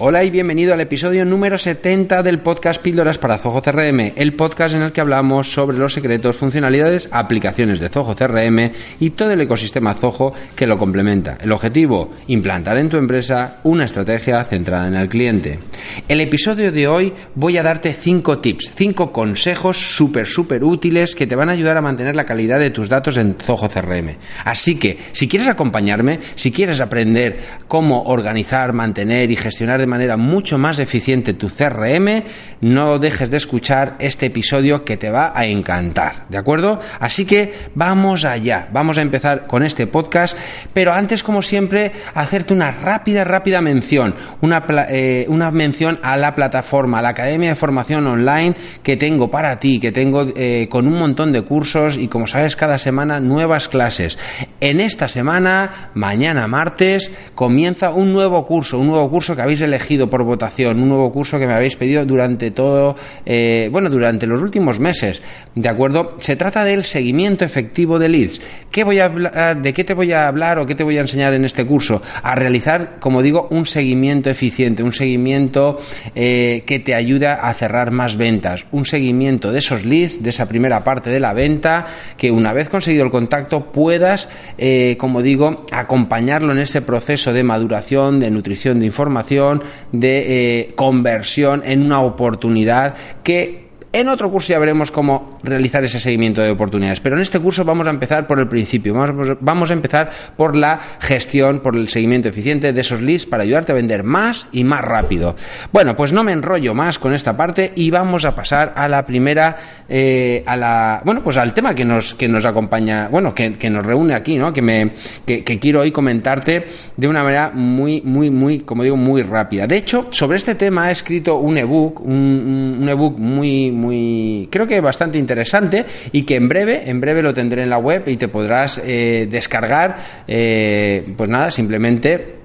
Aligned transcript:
Hola 0.00 0.22
y 0.22 0.30
bienvenido 0.30 0.74
al 0.74 0.80
episodio 0.80 1.24
número 1.24 1.58
70 1.58 2.22
del 2.22 2.38
podcast 2.38 2.80
Píldoras 2.80 3.18
para 3.18 3.36
Zoho 3.36 3.60
CRM, 3.60 4.12
el 4.14 4.32
podcast 4.34 4.76
en 4.76 4.82
el 4.82 4.92
que 4.92 5.00
hablamos 5.00 5.52
sobre 5.52 5.76
los 5.76 5.92
secretos, 5.92 6.36
funcionalidades, 6.36 7.08
aplicaciones 7.10 7.80
de 7.80 7.88
Zoho 7.88 8.14
CRM 8.14 8.70
y 9.00 9.10
todo 9.10 9.32
el 9.32 9.40
ecosistema 9.40 9.94
Zoho 9.94 10.32
que 10.54 10.68
lo 10.68 10.78
complementa. 10.78 11.36
El 11.40 11.50
objetivo, 11.50 12.12
implantar 12.28 12.76
en 12.76 12.88
tu 12.88 12.96
empresa 12.96 13.58
una 13.64 13.86
estrategia 13.86 14.44
centrada 14.44 14.86
en 14.86 14.94
el 14.94 15.08
cliente. 15.08 15.58
El 16.06 16.20
episodio 16.20 16.70
de 16.70 16.86
hoy 16.86 17.12
voy 17.34 17.56
a 17.56 17.64
darte 17.64 17.92
5 17.92 18.38
tips, 18.38 18.70
5 18.76 19.10
consejos 19.10 19.96
súper, 19.96 20.28
súper 20.28 20.62
útiles 20.62 21.16
que 21.16 21.26
te 21.26 21.34
van 21.34 21.48
a 21.48 21.54
ayudar 21.54 21.76
a 21.76 21.82
mantener 21.82 22.14
la 22.14 22.24
calidad 22.24 22.60
de 22.60 22.70
tus 22.70 22.88
datos 22.88 23.16
en 23.16 23.34
Zoho 23.34 23.68
CRM. 23.68 24.16
Así 24.44 24.78
que, 24.78 24.96
si 25.10 25.26
quieres 25.26 25.48
acompañarme, 25.48 26.20
si 26.36 26.52
quieres 26.52 26.80
aprender 26.80 27.40
cómo 27.66 28.04
organizar, 28.04 28.72
mantener 28.72 29.32
y 29.32 29.34
gestionar 29.34 29.87
manera 29.88 30.16
mucho 30.16 30.58
más 30.58 30.78
eficiente 30.78 31.34
tu 31.34 31.48
CRM, 31.48 32.22
no 32.60 32.98
dejes 32.98 33.30
de 33.30 33.36
escuchar 33.38 33.96
este 33.98 34.26
episodio 34.26 34.84
que 34.84 34.96
te 34.96 35.10
va 35.10 35.32
a 35.34 35.46
encantar, 35.46 36.26
¿de 36.28 36.38
acuerdo? 36.38 36.80
Así 37.00 37.24
que 37.24 37.52
vamos 37.74 38.24
allá, 38.24 38.68
vamos 38.72 38.98
a 38.98 39.02
empezar 39.02 39.46
con 39.46 39.64
este 39.64 39.86
podcast, 39.86 40.36
pero 40.72 40.92
antes, 40.92 41.22
como 41.22 41.42
siempre, 41.42 41.92
hacerte 42.14 42.54
una 42.54 42.70
rápida, 42.70 43.24
rápida 43.24 43.60
mención, 43.60 44.14
una, 44.40 44.64
eh, 44.90 45.26
una 45.28 45.50
mención 45.50 45.98
a 46.02 46.16
la 46.16 46.34
plataforma, 46.34 46.98
a 46.98 47.02
la 47.02 47.10
Academia 47.10 47.50
de 47.50 47.54
Formación 47.54 48.06
Online 48.06 48.54
que 48.82 48.96
tengo 48.96 49.30
para 49.30 49.58
ti, 49.58 49.80
que 49.80 49.92
tengo 49.92 50.26
eh, 50.36 50.68
con 50.70 50.86
un 50.86 50.98
montón 50.98 51.32
de 51.32 51.42
cursos 51.42 51.96
y, 51.96 52.08
como 52.08 52.26
sabes, 52.26 52.56
cada 52.56 52.78
semana 52.78 53.20
nuevas 53.20 53.68
clases. 53.68 54.18
En 54.60 54.80
esta 54.80 55.08
semana, 55.08 55.90
mañana 55.94 56.46
martes, 56.46 57.10
comienza 57.34 57.90
un 57.90 58.12
nuevo 58.12 58.44
curso, 58.44 58.78
un 58.78 58.88
nuevo 58.88 59.08
curso 59.10 59.34
que 59.34 59.42
habéis 59.42 59.60
elegido 59.60 59.77
elegido 59.78 60.10
por 60.10 60.24
votación, 60.24 60.82
un 60.82 60.88
nuevo 60.88 61.12
curso 61.12 61.38
que 61.38 61.46
me 61.46 61.54
habéis 61.54 61.76
pedido 61.76 62.04
durante 62.04 62.50
todo, 62.50 62.96
eh, 63.24 63.68
bueno, 63.70 63.88
durante 63.88 64.26
los 64.26 64.42
últimos 64.42 64.80
meses, 64.80 65.22
¿de 65.54 65.68
acuerdo? 65.68 66.16
Se 66.18 66.34
trata 66.34 66.64
del 66.64 66.82
seguimiento 66.82 67.44
efectivo 67.44 67.98
de 67.98 68.08
leads. 68.08 68.42
¿Qué 68.72 68.82
voy 68.82 68.98
a 68.98 69.04
hablar, 69.04 69.62
¿De 69.62 69.72
qué 69.72 69.84
te 69.84 69.94
voy 69.94 70.12
a 70.12 70.26
hablar 70.26 70.58
o 70.58 70.66
qué 70.66 70.74
te 70.74 70.82
voy 70.82 70.98
a 70.98 71.00
enseñar 71.00 71.32
en 71.32 71.44
este 71.44 71.64
curso? 71.64 72.02
A 72.22 72.34
realizar, 72.34 72.98
como 72.98 73.22
digo, 73.22 73.46
un 73.50 73.66
seguimiento 73.66 74.30
eficiente, 74.30 74.82
un 74.82 74.92
seguimiento 74.92 75.78
eh, 76.14 76.64
que 76.66 76.80
te 76.80 76.96
ayuda 76.96 77.34
a 77.34 77.54
cerrar 77.54 77.92
más 77.92 78.16
ventas, 78.16 78.66
un 78.72 78.84
seguimiento 78.84 79.52
de 79.52 79.60
esos 79.60 79.84
leads, 79.84 80.22
de 80.22 80.30
esa 80.30 80.48
primera 80.48 80.82
parte 80.82 81.08
de 81.08 81.20
la 81.20 81.34
venta, 81.34 81.86
que 82.16 82.32
una 82.32 82.52
vez 82.52 82.68
conseguido 82.68 83.04
el 83.04 83.10
contacto 83.10 83.70
puedas, 83.70 84.28
eh, 84.58 84.96
como 84.98 85.22
digo, 85.22 85.64
acompañarlo 85.70 86.52
en 86.52 86.58
ese 86.58 86.82
proceso 86.82 87.32
de 87.32 87.44
maduración, 87.44 88.18
de 88.18 88.30
nutrición 88.30 88.80
de 88.80 88.86
información, 88.86 89.62
de 89.92 90.60
eh, 90.60 90.74
conversión 90.74 91.62
en 91.64 91.82
una 91.82 92.00
oportunidad 92.00 92.94
que 93.22 93.67
en 93.92 94.08
otro 94.08 94.30
curso 94.30 94.52
ya 94.52 94.58
veremos 94.58 94.92
cómo 94.92 95.38
realizar 95.42 95.82
ese 95.82 95.98
seguimiento 95.98 96.42
de 96.42 96.50
oportunidades, 96.50 97.00
pero 97.00 97.16
en 97.16 97.22
este 97.22 97.40
curso 97.40 97.64
vamos 97.64 97.86
a 97.86 97.90
empezar 97.90 98.26
por 98.26 98.38
el 98.38 98.46
principio, 98.46 98.92
vamos, 99.40 99.70
a 99.70 99.72
empezar 99.72 100.10
por 100.36 100.56
la 100.56 100.78
gestión, 101.00 101.60
por 101.60 101.74
el 101.74 101.88
seguimiento 101.88 102.28
eficiente 102.28 102.72
de 102.72 102.80
esos 102.80 103.00
leads 103.00 103.24
para 103.24 103.44
ayudarte 103.44 103.72
a 103.72 103.74
vender 103.74 104.04
más 104.04 104.46
y 104.52 104.64
más 104.64 104.82
rápido. 104.82 105.36
Bueno, 105.72 105.96
pues 105.96 106.12
no 106.12 106.22
me 106.22 106.32
enrollo 106.32 106.74
más 106.74 106.98
con 106.98 107.14
esta 107.14 107.36
parte 107.36 107.72
y 107.76 107.90
vamos 107.90 108.24
a 108.26 108.34
pasar 108.34 108.74
a 108.76 108.88
la 108.88 109.06
primera, 109.06 109.56
eh, 109.88 110.42
a 110.46 110.56
la, 110.56 111.00
bueno, 111.04 111.22
pues 111.22 111.38
al 111.38 111.54
tema 111.54 111.74
que 111.74 111.84
nos, 111.84 112.14
que 112.14 112.28
nos 112.28 112.44
acompaña, 112.44 113.08
bueno, 113.08 113.34
que, 113.34 113.70
nos 113.70 113.86
reúne 113.86 114.14
aquí, 114.14 114.36
¿no? 114.36 114.52
Que 114.52 114.62
me, 114.62 114.92
que, 115.24 115.58
quiero 115.58 115.80
hoy 115.80 115.92
comentarte 115.92 116.66
de 116.96 117.08
una 117.08 117.22
manera 117.22 117.50
muy, 117.54 118.02
muy, 118.02 118.30
muy, 118.30 118.60
como 118.60 118.82
digo, 118.82 118.96
muy 118.96 119.22
rápida. 119.22 119.66
De 119.66 119.76
hecho, 119.76 120.08
sobre 120.10 120.36
este 120.36 120.54
tema 120.54 120.88
he 120.88 120.92
escrito 120.92 121.36
un 121.36 121.56
ebook, 121.56 122.00
un, 122.00 122.78
un 122.80 122.88
ebook 122.88 123.18
muy, 123.18 123.70
muy, 123.78 124.48
creo 124.50 124.66
que 124.66 124.80
bastante 124.80 125.18
interesante 125.18 125.84
y 126.12 126.24
que 126.24 126.36
en 126.36 126.48
breve, 126.48 126.90
en 126.90 127.00
breve 127.00 127.22
lo 127.22 127.32
tendré 127.32 127.62
en 127.62 127.70
la 127.70 127.78
web 127.78 128.04
y 128.06 128.16
te 128.16 128.28
podrás 128.28 128.82
eh, 128.84 129.26
descargar, 129.30 129.96
eh, 130.26 131.04
pues 131.16 131.30
nada, 131.30 131.50
simplemente 131.50 132.38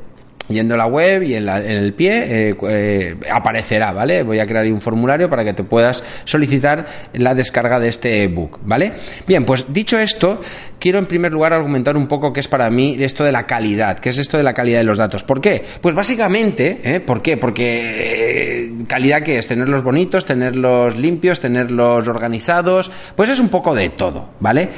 yendo 0.49 0.75
a 0.75 0.77
la 0.77 0.85
web 0.85 1.23
y 1.23 1.35
en, 1.35 1.47
el 1.47 1.93
pie 1.93 2.49
eh, 2.49 2.55
eh, 2.69 3.15
aparecerá, 3.31 3.91
¿vale? 3.91 4.23
Voy 4.23 4.39
a 4.39 4.45
crear 4.45 4.65
un 4.65 4.81
formulario 4.81 5.29
para 5.29 5.43
que 5.43 5.53
te 5.53 5.63
puedas 5.63 6.03
solicitar 6.25 6.85
la 7.13 7.33
descarga 7.33 7.79
de 7.79 7.87
este 7.87 8.23
ebook, 8.23 8.59
¿vale? 8.63 8.93
Bien, 9.25 9.45
pues 9.45 9.65
dicho 9.71 9.97
esto, 9.97 10.39
quiero 10.79 10.99
en 10.99 11.05
primer 11.05 11.31
lugar 11.31 11.53
argumentar 11.53 11.95
un 11.95 12.07
poco 12.07 12.33
qué 12.33 12.41
es 12.41 12.47
para 12.47 12.69
mí 12.69 12.97
esto 12.99 13.23
de 13.23 13.31
la 13.31 13.45
calidad, 13.45 13.99
qué 13.99 14.09
es 14.09 14.17
esto 14.17 14.37
de 14.37 14.43
la 14.43 14.53
calidad 14.53 14.79
de 14.79 14.85
los 14.85 14.97
datos. 14.97 15.23
¿Por 15.23 15.41
qué? 15.41 15.63
Pues 15.81 15.95
básicamente, 15.95 16.81
¿eh? 16.83 16.99
¿por 16.99 17.21
qué? 17.21 17.37
Porque 17.37 18.71
calidad 18.87 19.21
que 19.21 19.37
es 19.37 19.47
tenerlos 19.47 19.83
bonitos, 19.83 20.25
tenerlos 20.25 20.97
limpios, 20.97 21.39
tenerlos 21.39 22.07
organizados, 22.07 22.91
pues 23.15 23.29
es 23.29 23.39
un 23.39 23.49
poco 23.49 23.73
de 23.75 23.89
todo, 23.89 24.31
¿vale? 24.39 24.69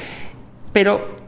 Pero 0.72 1.25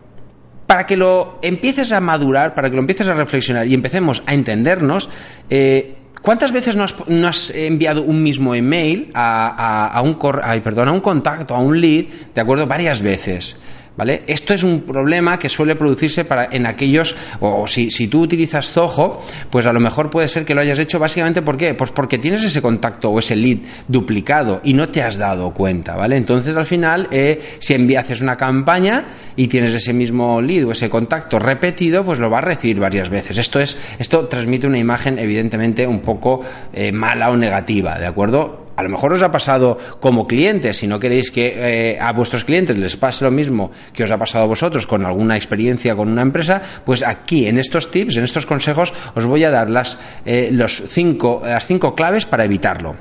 para 0.68 0.86
que 0.86 0.98
lo 0.98 1.40
empieces 1.42 1.92
a 1.94 2.02
madurar, 2.02 2.54
para 2.54 2.70
que 2.70 2.76
lo 2.76 2.82
empieces 2.82 3.08
a 3.08 3.14
reflexionar 3.14 3.68
y 3.68 3.74
empecemos 3.74 4.22
a 4.26 4.34
entendernos, 4.34 5.10
eh, 5.50 5.96
¿Cuántas 6.22 6.52
veces 6.52 6.76
no 6.76 7.28
has, 7.28 7.50
enviado 7.52 8.02
un 8.02 8.22
mismo 8.22 8.54
email 8.54 9.12
a, 9.14 10.02
un, 10.04 10.18
perdón, 10.62 10.90
a 10.90 10.92
un 10.92 11.00
contacto, 11.00 11.56
a 11.56 11.60
un 11.60 11.80
lead, 11.80 12.06
de 12.34 12.42
acuerdo, 12.42 12.68
varias 12.68 13.02
veces? 13.02 13.56
¿Vale? 13.98 14.24
Esto 14.28 14.54
es 14.54 14.64
un 14.64 14.82
problema 14.82 15.40
que 15.40 15.50
suele 15.50 15.76
producirse 15.76 16.24
para, 16.24 16.50
en 16.52 16.68
aquellos, 16.68 17.16
o 17.40 17.66
si, 17.68 17.90
si, 17.90 18.08
tú 18.08 18.22
utilizas 18.22 18.70
Zoho, 18.70 19.24
pues 19.50 19.66
a 19.66 19.74
lo 19.74 19.80
mejor 19.80 20.12
puede 20.12 20.28
ser 20.28 20.46
que 20.46 20.54
lo 20.54 20.62
hayas 20.62 20.78
hecho 20.78 21.00
básicamente 21.00 21.42
¿por 21.42 21.58
qué? 21.58 21.74
Pues 21.74 21.92
porque 21.92 22.18
tienes 22.18 22.44
ese 22.44 22.62
contacto 22.62 23.10
o 23.10 23.20
ese 23.20 23.36
lead 23.36 23.58
duplicado 23.88 24.62
y 24.64 24.74
no 24.74 24.88
te 24.90 25.02
has 25.02 25.18
dado 25.18 25.52
cuenta, 25.52 25.96
¿vale? 25.96 26.16
Entonces 26.16 26.56
al 26.56 26.66
final, 26.66 27.08
eh, 27.12 27.42
si 27.60 27.74
envías 27.74 28.22
una 28.22 28.38
campaña 28.38 29.08
y 29.36 29.48
tienes 29.48 29.74
ese 29.74 29.94
mismo 29.94 30.42
lead 30.42 30.66
o 30.66 30.72
ese 30.72 30.90
contacto 30.90 31.40
repetido, 31.40 32.04
pues 32.04 32.20
lo 32.20 32.30
va 32.30 32.40
a 32.40 32.42
recibir 32.42 32.80
varias 32.80 33.10
veces. 33.10 33.38
Esto 33.38 33.60
es, 33.60 33.78
esto 34.00 34.28
transmite 34.28 34.68
una 34.68 34.78
imagen 34.78 35.18
evidentemente 35.20 35.88
un 35.88 36.02
poco 36.02 36.42
eh, 36.74 36.92
mala 36.92 37.30
o 37.32 37.38
negativa, 37.38 38.00
¿de 38.00 38.06
acuerdo? 38.06 38.67
A 38.78 38.84
lo 38.84 38.90
mejor 38.90 39.14
os 39.14 39.24
ha 39.24 39.32
pasado 39.32 39.78
como 40.00 40.28
clientes, 40.28 40.78
si 40.78 40.88
no 40.88 41.00
queréis 41.00 41.32
que 41.32 41.54
eh, 41.58 41.98
a 42.00 42.14
vuestros 42.14 42.46
clientes 42.46 42.78
les 42.78 42.96
pase 42.96 43.26
lo 43.26 43.32
mismo 43.32 43.72
que 43.92 44.04
os 44.04 44.12
ha 44.12 44.18
pasado 44.18 44.46
a 44.46 44.48
vosotros 44.48 44.86
con 44.86 45.04
alguna 45.04 45.36
experiencia 45.36 45.96
con 45.96 46.10
una 46.10 46.22
empresa, 46.22 46.62
pues 46.86 47.04
aquí 47.04 47.48
en 47.48 47.58
estos 47.58 47.90
tips, 47.90 48.18
en 48.18 48.24
estos 48.24 48.46
consejos, 48.46 48.94
os 49.16 49.26
voy 49.26 49.44
a 49.44 49.50
dar 49.50 49.70
las, 49.70 49.98
eh, 50.26 50.50
los 50.52 50.84
cinco, 50.88 51.42
las 51.44 51.66
cinco 51.66 51.96
claves 51.96 52.26
para 52.26 52.46
evitarlo. 52.46 52.96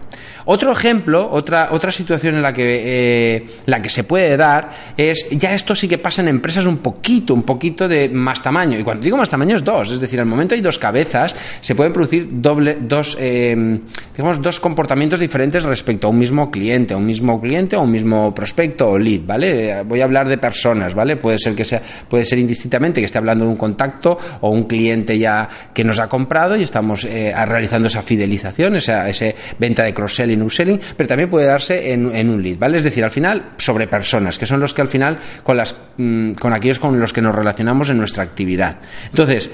Otro 0.49 0.71
ejemplo, 0.71 1.29
otra, 1.31 1.69
otra 1.73 1.91
situación 1.91 2.37
en 2.37 2.43
la 2.43 2.53
que, 2.53 3.35
eh, 3.37 3.47
la 3.67 3.83
que 3.83 3.89
se 3.89 4.05
puede 4.05 4.37
dar 4.37 4.71
es, 4.97 5.29
ya 5.31 5.53
esto 5.53 5.75
sí 5.75 5.89
que 5.89 5.99
pasa 5.99 6.23
en 6.23 6.29
empresas 6.29 6.67
un 6.67 6.79
poquito, 6.79 7.35
un 7.35 7.43
poquito 7.43 7.89
de 7.89 8.09
más 8.09 8.41
tamaño. 8.43 8.79
Y 8.79 8.85
cuando 8.85 9.03
digo 9.03 9.17
más 9.17 9.29
tamaño 9.29 9.57
es 9.57 9.65
dos, 9.65 9.91
es 9.91 10.01
decir, 10.01 10.21
al 10.21 10.27
momento 10.27 10.55
hay 10.55 10.61
dos 10.61 10.79
cabezas, 10.79 11.35
se 11.61 11.75
pueden 11.75 11.93
producir 11.93 12.29
doble, 12.31 12.79
dos, 12.81 13.17
eh, 13.21 13.81
digamos, 14.17 14.41
dos 14.41 14.61
comportamientos 14.61 15.19
diferentes 15.19 15.65
respecto 15.65 16.07
a 16.07 16.11
un 16.11 16.19
mismo 16.19 16.49
cliente, 16.49 16.95
a 16.95 16.97
un 16.97 17.07
mismo 17.07 17.41
cliente 17.41 17.75
o 17.75 17.83
un 17.83 17.91
mismo 17.91 18.33
prospecto 18.33 18.91
o 18.91 18.99
lead, 18.99 19.23
¿vale? 19.27 19.83
Voy 19.83 20.01
a 20.01 20.05
hablar 20.05 20.29
de 20.29 20.39
personas, 20.39 20.95
¿vale? 20.95 21.17
Puede 21.17 21.39
ser 21.39 21.57
que 21.57 21.65
sea, 21.65 21.83
puede 22.09 22.25
ser 22.25 22.39
indistintamente 22.39 23.01
que 23.01 23.07
esté 23.07 23.19
hablando 23.19 23.45
de 23.45 23.51
un 23.51 23.57
contacto 23.57 24.17
o 24.43 24.51
un 24.51 24.63
cliente 24.65 25.19
ya 25.19 25.49
que 25.75 25.83
nos 25.83 25.99
ha 25.99 26.09
comprado 26.09 26.57
y 26.57 26.63
estamos 26.63 27.05
eh, 27.05 27.35
realizando 27.47 27.89
esa 27.89 28.03
fidelización, 28.03 28.77
esa, 28.77 29.09
esa 29.09 29.27
venta 29.59 29.83
de 29.83 29.93
cross-selling 29.93 30.36
un 30.43 30.81
pero 30.97 31.09
también 31.09 31.29
puede 31.29 31.47
darse 31.47 31.93
en, 31.93 32.07
un 32.07 32.43
lead, 32.43 32.59
¿vale? 32.59 32.79
Es 32.79 32.85
decir, 32.85 33.05
al 33.05 33.11
final, 33.11 33.53
sobre 33.57 33.87
personas, 33.87 34.39
que 34.39 34.47
son 34.47 34.61
los 34.61 34.75
que 34.75 34.83
al 34.83 34.89
final, 34.89 35.19
con, 35.43 35.57
las, 35.57 35.77
mm, 35.97 36.33
con 36.33 36.53
aquellos 36.53 36.79
con 36.79 36.99
los 36.99 37.13
que 37.13 37.23
nos 37.23 37.35
relacionamos 37.35 37.91
en 37.91 37.99
nuestra 37.99 38.25
actividad. 38.25 38.79
Entonces, 39.11 39.51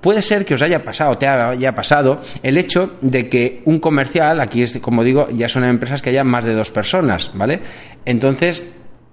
puede 0.00 0.20
ser 0.20 0.44
que 0.44 0.54
os 0.54 0.62
haya 0.62 0.84
pasado, 0.84 1.16
te 1.16 1.26
haya 1.26 1.74
pasado, 1.74 2.20
el 2.42 2.58
hecho 2.58 2.98
de 3.00 3.28
que 3.28 3.62
un 3.64 3.78
comercial, 3.78 4.40
aquí 4.40 4.62
es, 4.62 4.78
como 4.78 5.02
digo, 5.02 5.28
ya 5.30 5.48
son 5.48 5.64
empresas 5.64 6.02
que 6.02 6.10
haya 6.10 6.24
más 6.24 6.44
de 6.44 6.54
dos 6.54 6.70
personas, 6.70 7.30
¿vale? 7.34 7.60
Entonces, 8.04 8.62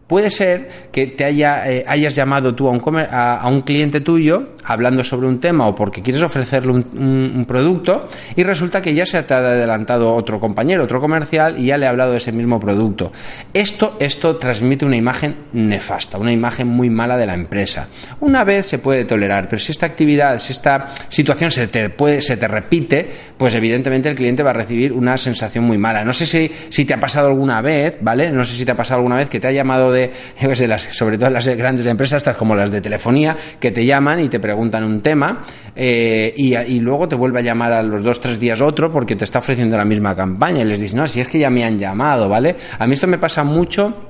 Puede 0.10 0.32
ser 0.32 0.68
que 0.92 1.06
te 1.06 1.24
haya, 1.24 1.72
eh, 1.72 1.86
hayas 1.88 2.16
llamado 2.16 2.56
tú 2.56 2.68
a 2.68 2.72
un, 2.72 2.82
a, 2.98 3.48
un, 3.48 3.62
cliente 3.62 4.02
tuyo 4.02 4.56
hablando 4.64 5.04
sobre 5.04 5.28
un 5.28 5.40
tema 5.40 5.68
o 5.68 5.76
porque 5.76 6.02
quieres 6.02 6.24
ofrecerle 6.24 6.72
un, 6.72 7.46
producto 7.48 8.08
y 8.36 8.42
resulta 8.42 8.82
que 8.82 8.96
ya 8.96 9.06
se 9.06 9.22
te 9.22 9.36
ha 9.36 9.38
adelantado 9.38 10.16
otro 10.16 10.40
compañero, 10.40 10.84
otro 10.84 11.00
comercial 11.00 11.60
y 11.60 11.68
ya 11.68 11.78
le 11.78 11.86
ha 11.86 11.92
hablado 11.92 12.14
de 12.14 12.18
ese 12.18 12.32
mismo 12.32 12.60
producto. 12.60 13.12
Esto, 13.54 13.98
esto 14.00 14.36
transmite 14.38 14.84
una 14.84 14.96
imagen 14.96 15.36
nefasta, 15.54 16.18
una 16.18 16.34
imagen 16.34 16.68
muy 16.68 16.90
mala 16.90 17.16
de 17.16 17.28
la 17.28 17.36
empresa. 17.36 17.88
Una 18.20 18.44
vez 18.44 18.66
se 18.66 18.80
puede 18.80 19.06
tolerar, 19.06 19.48
pero 19.48 19.60
si 19.60 19.72
esta 19.72 19.86
actividad, 19.86 20.40
si 20.40 20.54
esta 20.54 20.88
situación 21.10 21.52
se 21.52 21.68
te, 21.68 21.92
puede, 21.92 22.22
se 22.22 22.36
te 22.36 22.48
repite, 22.48 23.08
pues 23.38 23.54
evidentemente 23.54 24.10
el 24.10 24.16
cliente 24.16 24.42
va 24.42 24.50
a 24.50 24.54
recibir 24.54 24.92
una 24.92 25.20
sensación 25.20 25.66
muy 25.66 25.78
mala. 25.78 26.04
No 26.04 26.14
sé 26.14 26.26
si, 26.26 26.52
si 26.70 26.84
te 26.86 26.96
ha 26.96 27.00
pasado 27.00 27.28
alguna 27.28 27.62
vez, 27.62 28.00
¿vale? 28.02 28.32
No 28.32 28.44
sé 28.44 28.58
si 28.58 28.66
te 28.66 28.72
ha 28.72 28.76
pasado 28.76 28.98
alguna 28.98 29.18
vez 29.18 29.30
que 29.30 29.40
te 29.40 29.48
ha 29.48 29.52
llamado 29.52 29.92
de 29.92 29.99
yo 30.42 30.56
sé, 30.56 30.68
sobre 30.92 31.18
todo 31.18 31.30
las 31.30 31.48
grandes 31.48 31.86
empresas, 31.86 32.18
estas 32.18 32.38
como 32.38 32.56
las 32.56 32.72
de 32.72 32.82
telefonía, 32.82 33.36
que 33.60 33.72
te 33.72 33.86
llaman 33.86 34.20
y 34.20 34.30
te 34.30 34.40
preguntan 34.40 34.84
un 34.84 35.02
tema 35.02 35.44
eh, 35.76 36.34
y, 36.36 36.56
y, 36.56 36.80
luego 36.80 37.08
te 37.08 37.16
vuelve 37.16 37.40
a 37.40 37.44
llamar 37.44 37.74
a 37.74 37.84
los 37.84 38.04
dos, 38.04 38.20
tres 38.20 38.40
días 38.40 38.62
otro 38.62 38.92
porque 38.92 39.16
te 39.16 39.26
está 39.26 39.40
ofreciendo 39.40 39.78
la 39.78 39.86
misma 39.86 40.16
campaña 40.16 40.62
y 40.62 40.66
les 40.66 40.80
dices, 40.80 40.96
no, 40.96 41.08
si 41.08 41.22
es 41.22 41.28
que 41.28 41.40
ya 41.40 41.50
me 41.50 41.64
han 41.64 41.78
llamado, 41.78 42.28
¿vale? 42.30 42.56
A 42.78 42.88
mí 42.88 42.94
esto 42.94 43.08
me 43.08 43.18
pasa 43.18 43.44
mucho 43.44 44.09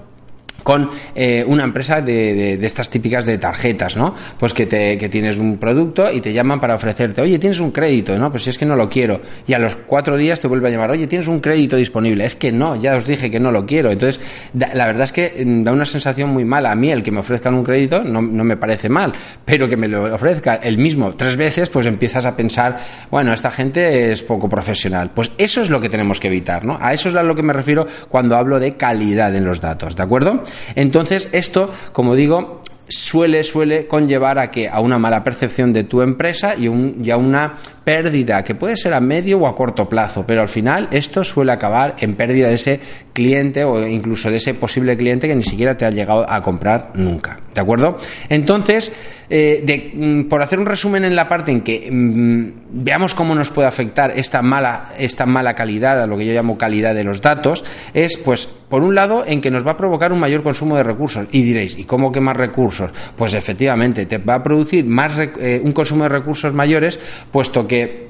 con 0.64 0.90
eh, 1.16 1.44
una 1.46 1.64
empresa 1.64 2.02
de, 2.02 2.58
de, 2.58 2.68
estas 2.68 2.90
típicas 2.90 3.26
de 3.26 3.38
tarjetas, 3.38 3.98
¿no? 3.98 4.16
Pues 4.38 4.54
que, 4.54 4.66
te, 4.66 4.98
que 4.98 5.10
tienes 5.10 5.38
un 5.38 5.58
producto 5.58 6.12
y 6.12 6.22
te 6.22 6.34
llaman 6.34 6.60
para 6.60 6.76
ofrecerte, 6.76 7.22
oye, 7.22 7.40
tienes 7.40 7.60
un 7.60 7.72
crédito, 7.72 8.18
¿no? 8.18 8.32
Pues 8.32 8.44
si 8.44 8.50
es 8.50 8.58
que 8.58 8.66
no 8.66 8.76
lo 8.76 8.90
quiero. 8.90 9.22
Y 9.48 9.54
a 9.54 9.60
los 9.60 9.76
cuatro 9.76 10.18
días 10.18 10.40
te 10.40 10.48
vuelve 10.48 10.70
a 10.70 10.72
llamar, 10.72 10.92
oye, 10.92 11.08
tienes 11.08 11.28
un 11.28 11.40
crédito 11.40 11.76
disponible. 11.76 12.26
Es 12.26 12.36
que 12.36 12.52
no, 12.52 12.76
ya 12.76 12.96
os 12.96 13.06
dije 13.06 13.30
que 13.32 13.40
no 13.40 13.52
lo 13.52 13.66
quiero. 13.66 13.92
Entonces, 13.92 14.22
la 14.54 14.86
verdad 14.86 15.04
es 15.04 15.14
que 15.14 15.46
mm, 15.46 15.64
da 15.64 15.72
una 15.72 15.86
sensación 15.86 16.30
muy 16.30 16.46
mala. 16.46 16.72
A 16.72 16.76
mí 16.76 16.92
el 16.92 17.04
que 17.04 17.12
me 17.12 17.20
ofrezcan 17.20 17.54
un 17.54 17.64
crédito 17.64 18.04
no, 18.04 18.22
no 18.22 18.44
me 18.44 18.58
parece 18.58 18.90
mal, 18.90 19.12
pero 19.46 19.68
que 19.68 19.78
me 19.78 19.88
lo 19.88 20.14
ofrezca 20.14 20.56
el 20.56 20.78
mismo 20.78 21.12
tres 21.14 21.36
veces, 21.36 21.70
pues 21.70 21.86
empiezas 21.86 22.26
a 22.26 22.36
pensar, 22.36 22.78
bueno, 23.12 23.34
esta 23.34 23.52
gente 23.52 24.12
es 24.12 24.22
poco 24.24 24.50
profesional. 24.50 25.12
Pues 25.14 25.32
eso 25.38 25.62
es 25.62 25.70
lo 25.70 25.80
que 25.80 25.90
tenemos 25.90 26.20
que 26.20 26.28
evitar, 26.28 26.66
¿no? 26.66 26.78
A 26.80 26.94
eso 26.94 27.10
es 27.10 27.16
a 27.16 27.24
lo 27.24 27.36
que 27.36 27.44
me 27.44 27.54
refiero 27.54 27.86
cuando 28.10 28.36
hablo 28.36 28.60
de 28.60 28.76
calidad 28.78 29.34
en 29.36 29.46
los 29.46 29.62
datos, 29.62 29.96
¿de 29.96 30.04
acuerdo? 30.04 30.44
Entonces, 30.75 31.30
esto, 31.31 31.72
como 31.92 32.16
digo, 32.16 32.62
suele, 32.90 33.44
suele 33.44 33.88
conllevar 33.88 34.40
a 34.40 34.50
que 34.50 34.68
a 34.68 34.81
una 34.81 34.98
mala 34.98 35.24
percepción 35.24 35.72
de 35.72 35.84
tu 35.84 36.01
empresa 36.01 36.56
y, 36.56 36.68
un, 36.68 37.01
y, 37.04 37.12
a 37.12 37.18
una 37.18 37.56
pérdida 37.84 38.44
que 38.44 38.56
puede 38.56 38.75
ser 38.75 38.94
a 38.94 39.00
medio 39.00 39.40
o 39.40 39.48
a 39.48 39.56
corto 39.56 39.88
plazo, 39.88 40.25
pero 40.25 40.42
al 40.42 40.50
final 40.50 40.90
esto 40.92 41.24
suele 41.24 41.51
acabar 41.51 41.96
en 42.00 42.16
pérdida 42.16 42.48
de 42.48 42.56
ese 42.56 42.80
cliente 43.13 43.63
o 43.63 43.86
incluso 43.88 44.30
de 44.30 44.38
ese 44.38 44.54
posible 44.56 44.98
cliente 44.98 45.28
que 45.28 45.36
ni 45.36 45.44
siquiera 45.44 45.78
te 45.78 45.86
ha 45.86 45.92
llegado 45.92 46.30
a 46.30 46.42
comprar 46.42 46.92
nunca. 46.95 47.40
¿De 47.54 47.62
acuerdo? 47.62 47.98
Entonces, 48.28 48.92
eh, 49.30 49.92
mm, 49.94 50.28
por 50.28 50.42
hacer 50.42 50.60
un 50.60 50.66
resumen 50.66 51.04
en 51.06 51.16
la 51.16 51.28
parte 51.28 51.52
en 51.52 51.62
que 51.62 51.90
mmm, 51.92 52.84
veamos 52.84 53.13
cómo 53.13 53.36
nos 53.36 53.50
puede 53.52 53.68
afectar 53.68 54.13
esta 54.16 54.42
mala, 54.42 54.94
esta 54.98 55.25
mala 55.25 55.54
calidad, 55.54 56.02
a 56.02 56.07
lo 56.07 56.18
que 56.18 56.25
yo 56.25 56.34
llamo 56.34 56.57
calidad 56.57 56.95
de 56.95 57.04
los 57.04 57.22
datos, 57.22 57.63
es 57.94 58.18
pues, 58.18 58.50
por 58.69 58.83
un 58.83 58.95
lado, 58.95 59.24
en 59.25 59.42
que 59.42 59.51
nos 59.51 59.66
va 59.66 59.71
a 59.71 59.77
provocar 59.77 60.13
un 60.13 60.19
mayor 60.19 60.44
consumo 60.44 60.77
de 60.77 60.83
recursos. 60.83 61.27
Y 61.31 61.42
diréis, 61.42 61.77
¿y 61.77 61.86
cómo 61.86 62.12
que 62.12 62.21
más 62.21 62.38
recursos? 62.38 62.92
Pues 63.16 63.33
efectivamente, 63.33 64.06
te 64.06 64.19
va 64.19 64.36
a 64.36 64.44
producir 64.44 64.86
más, 64.86 65.18
eh, 65.18 65.62
un 65.63 65.74
consumo 65.74 66.04
de 66.04 66.10
recursos 66.10 66.54
mayores, 66.54 67.00
puesto 67.31 67.68
que 67.68 68.09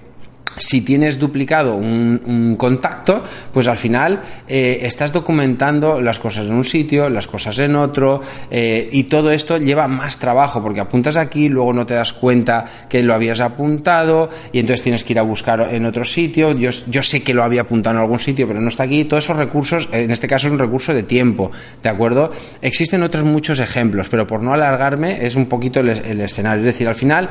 si 0.60 0.82
tienes 0.82 1.18
duplicado 1.18 1.76
un, 1.76 2.56
contacto, 2.58 3.24
pues 3.54 3.68
al 3.68 3.78
final 3.78 4.22
eh, 4.48 4.80
estás 4.82 5.12
documentando 5.12 6.02
las 6.02 6.20
cosas 6.20 6.46
en 6.46 6.54
un 6.54 6.66
sitio, 6.66 7.10
las 7.10 7.28
cosas 7.28 7.58
en 7.60 7.76
otro, 7.76 8.22
eh, 8.52 8.90
y 8.92 9.04
todo 9.04 9.32
esto 9.32 9.58
lleva 9.58 9.88
más 9.88 10.20
trabajo, 10.20 10.62
porque 10.62 10.82
apuntas 10.82 11.18
aquí, 11.18 11.50
luego 11.50 11.74
no 11.74 11.86
te 11.86 11.94
das 11.94 12.14
cuenta 12.14 12.66
que 12.90 13.02
lo 13.04 13.14
habías 13.14 13.40
apuntado, 13.40 14.30
y 14.52 14.60
entonces 14.60 14.84
tienes 14.84 15.04
que 15.04 15.14
ir 15.14 15.20
a 15.20 15.24
buscar 15.24 15.74
en 15.74 15.86
otro 15.86 16.04
sitio. 16.06 16.52
Yo, 16.52 16.70
yo 16.88 17.02
sé 17.02 17.22
que 17.22 17.34
lo 17.34 17.44
había 17.44 17.62
apuntado 17.62 17.96
en 17.96 18.02
algún 18.02 18.20
sitio, 18.20 18.48
pero 18.48 18.60
no 18.60 18.70
está 18.70 18.84
aquí. 18.84 19.06
Todos 19.06 19.24
esos 19.24 19.38
recursos, 19.38 19.90
en 19.92 20.12
este 20.12 20.28
caso 20.28 20.48
es 20.48 20.54
un 20.54 20.60
recurso 20.60 20.94
de 20.94 21.04
tiempo, 21.04 21.52
¿de 21.82 21.90
acuerdo? 21.90 22.32
Existen 22.62 23.04
otros 23.04 23.24
muchos 23.24 23.60
ejemplos, 23.60 24.10
pero 24.10 24.28
por 24.28 24.42
no 24.42 24.54
alargarme, 24.54 25.26
es 25.26 25.36
un 25.36 25.46
poquito 25.46 25.80
el, 25.80 25.90
el 25.90 26.22
escenario. 26.22 26.60
Es 26.60 26.66
decir, 26.66 26.88
al 26.88 26.96
final 26.96 27.30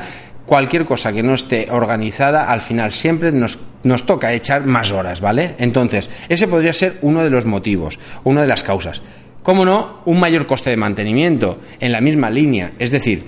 cualquier 0.49 0.83
cosa 0.83 1.13
que 1.13 1.21
no 1.21 1.35
esté 1.35 1.67
organizada, 1.69 2.49
al 2.51 2.61
final 2.61 2.91
siempre 2.91 3.31
nos, 3.31 3.59
nos, 3.83 4.07
toca 4.07 4.33
echar 4.33 4.65
más 4.65 4.91
horas, 4.91 5.21
¿vale? 5.21 5.53
Entonces, 5.59 6.09
ese 6.27 6.47
podría 6.47 6.73
ser 6.73 6.97
uno 7.03 7.23
de 7.23 7.29
los 7.29 7.45
motivos, 7.45 7.99
una 8.23 8.41
de 8.41 8.47
las 8.47 8.63
causas. 8.63 9.03
¿Cómo 9.43 9.63
no? 9.63 10.01
Un 10.05 10.19
mayor 10.19 10.47
coste 10.47 10.71
de 10.71 10.75
mantenimiento 10.75 11.59
en 11.79 11.91
la 11.91 12.01
misma 12.01 12.31
línea. 12.31 12.73
Es 12.79 12.89
decir, 12.89 13.25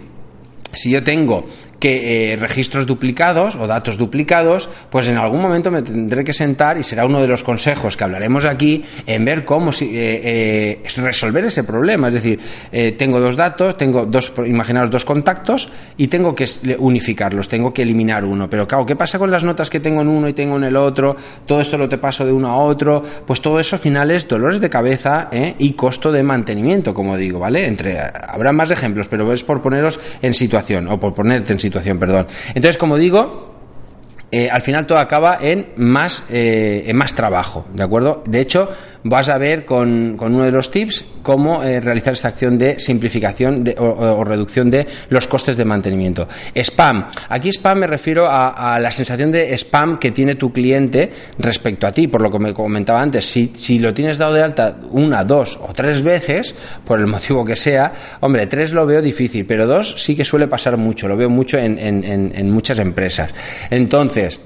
si 0.74 0.90
yo 0.90 1.04
tengo 1.04 1.46
que 1.82 2.34
eh, 2.34 2.36
registros 2.38 2.86
duplicados 2.86 3.56
o 3.56 3.66
datos 3.66 3.98
duplicados, 3.98 4.70
pues 4.92 5.10
en 5.10 5.18
algún 5.18 5.42
momento 5.42 5.72
me 5.72 5.82
tendré 5.82 6.24
que 6.24 6.32
sentar 6.32 6.78
y 6.78 6.84
será 6.84 7.06
uno 7.06 7.20
de 7.20 7.28
los 7.28 7.44
consejos 7.44 7.98
que 7.98 8.04
hablaremos 8.04 8.46
aquí 8.46 8.84
en 9.08 9.26
ver 9.26 9.44
cómo 9.44 9.72
eh, 9.72 10.80
eh, 10.86 11.02
resolver 11.02 11.44
ese 11.44 11.64
problema. 11.64 12.10
Es 12.10 12.14
decir, 12.14 12.40
eh, 12.72 12.92
tengo 12.92 13.20
dos 13.20 13.36
datos, 13.36 13.78
tengo 13.78 14.06
dos, 14.06 14.32
imaginaos 14.46 14.92
dos 14.92 15.06
contactos 15.06 15.70
y 15.98 16.08
tengo 16.08 16.36
que 16.36 16.46
unificarlos, 16.78 17.50
tengo 17.50 17.74
que 17.74 17.82
eliminar 17.82 18.24
uno. 18.26 18.48
Pero 18.48 18.68
claro, 18.68 18.86
¿qué 18.86 18.96
pasa 18.96 19.18
con 19.18 19.32
las 19.32 19.44
notas 19.44 19.72
que 19.72 19.80
tengo 19.80 20.02
en 20.02 20.08
uno 20.08 20.30
y 20.30 20.34
tengo 20.34 20.58
en 20.58 20.66
el 20.66 20.76
otro? 20.76 21.16
Todo 21.48 21.62
esto 21.62 21.80
lo 21.80 21.90
te 21.90 21.98
paso 21.98 22.24
de 22.24 22.32
uno 22.32 22.50
a 22.50 22.58
otro. 22.58 23.02
Pues 23.26 23.42
todo 23.42 23.60
eso 23.60 23.76
al 23.76 23.82
final 23.82 24.12
es 24.12 24.28
dolores 24.28 24.62
de 24.62 24.70
cabeza 24.70 25.30
¿eh? 25.32 25.56
y 25.58 25.74
costo 25.74 26.12
de 26.12 26.22
mantenimiento, 26.22 26.94
como 26.94 27.18
digo, 27.18 27.40
¿vale? 27.40 27.66
Entre, 27.66 27.98
habrá 28.00 28.52
más 28.52 28.70
ejemplos, 28.70 29.08
pero 29.08 29.34
es 29.34 29.44
por 29.44 29.64
poneros 29.64 30.00
en 30.22 30.36
situación 30.36 30.88
o 30.88 31.00
por 31.00 31.16
ponerte 31.16 31.54
en 31.54 31.60
situación 31.60 31.71
perdón. 32.00 32.28
Entonces, 32.50 32.78
como 32.78 32.98
digo, 32.98 33.52
eh, 34.32 34.50
al 34.50 34.62
final 34.62 34.86
todo 34.86 34.98
acaba 34.98 35.38
en 35.42 35.74
más, 35.76 36.24
eh, 36.30 36.84
en 36.86 36.96
más 36.96 37.14
trabajo, 37.14 37.66
¿de 37.74 37.84
acuerdo? 37.84 38.24
De 38.26 38.40
hecho, 38.40 38.70
vas 39.04 39.30
a 39.30 39.38
ver 39.38 39.66
con, 39.66 40.16
con 40.18 40.36
uno 40.36 40.46
de 40.46 40.52
los 40.52 40.70
tips 40.70 41.06
cómo 41.22 41.64
eh, 41.64 41.80
realizar 41.80 42.14
esta 42.14 42.30
acción 42.30 42.58
de 42.58 42.80
simplificación 42.80 43.64
de, 43.64 43.76
o, 43.78 44.24
reducción 44.24 44.70
de 44.70 44.88
los 45.10 45.28
costes 45.28 45.58
de 45.58 45.66
mantenimiento. 45.66 46.28
Spam. 46.56 47.08
Aquí 47.30 47.50
spam 47.50 47.80
me 47.80 47.88
refiero 47.88 48.28
a, 48.30 48.80
la 48.80 48.92
sensación 48.92 49.32
de 49.32 49.54
spam 49.58 49.98
que 49.98 50.12
tiene 50.12 50.36
tu 50.36 50.52
cliente 50.52 51.12
respecto 51.38 51.88
a 51.88 51.92
ti, 51.92 52.08
por 52.08 52.22
lo 52.22 52.32
que 52.32 52.40
me 52.40 52.54
comentaba 52.54 53.02
antes. 53.02 53.26
Si, 53.26 53.52
si 53.56 53.80
lo 53.80 53.94
tienes 53.94 54.18
dado 54.18 54.34
de 54.34 54.44
alta 54.44 54.78
una, 54.92 55.24
dos 55.24 55.60
o 55.62 55.74
tres 55.74 56.02
veces, 56.02 56.56
por 56.86 57.00
el 57.00 57.08
motivo 57.08 57.46
que 57.46 57.56
sea, 57.56 57.94
hombre, 58.22 58.48
tres 58.48 58.74
lo 58.74 58.86
veo 58.86 59.02
difícil, 59.02 59.46
pero 59.46 59.68
dos 59.68 59.96
sí 59.98 60.16
que 60.16 60.26
suele 60.26 60.48
pasar 60.48 60.78
mucho, 60.78 61.08
lo 61.08 61.18
veo 61.18 61.30
mucho 61.30 61.58
en, 61.58 61.78
en 61.80 62.52
muchas 62.52 62.80
empresas. 62.80 63.34
Entonces, 63.70 64.40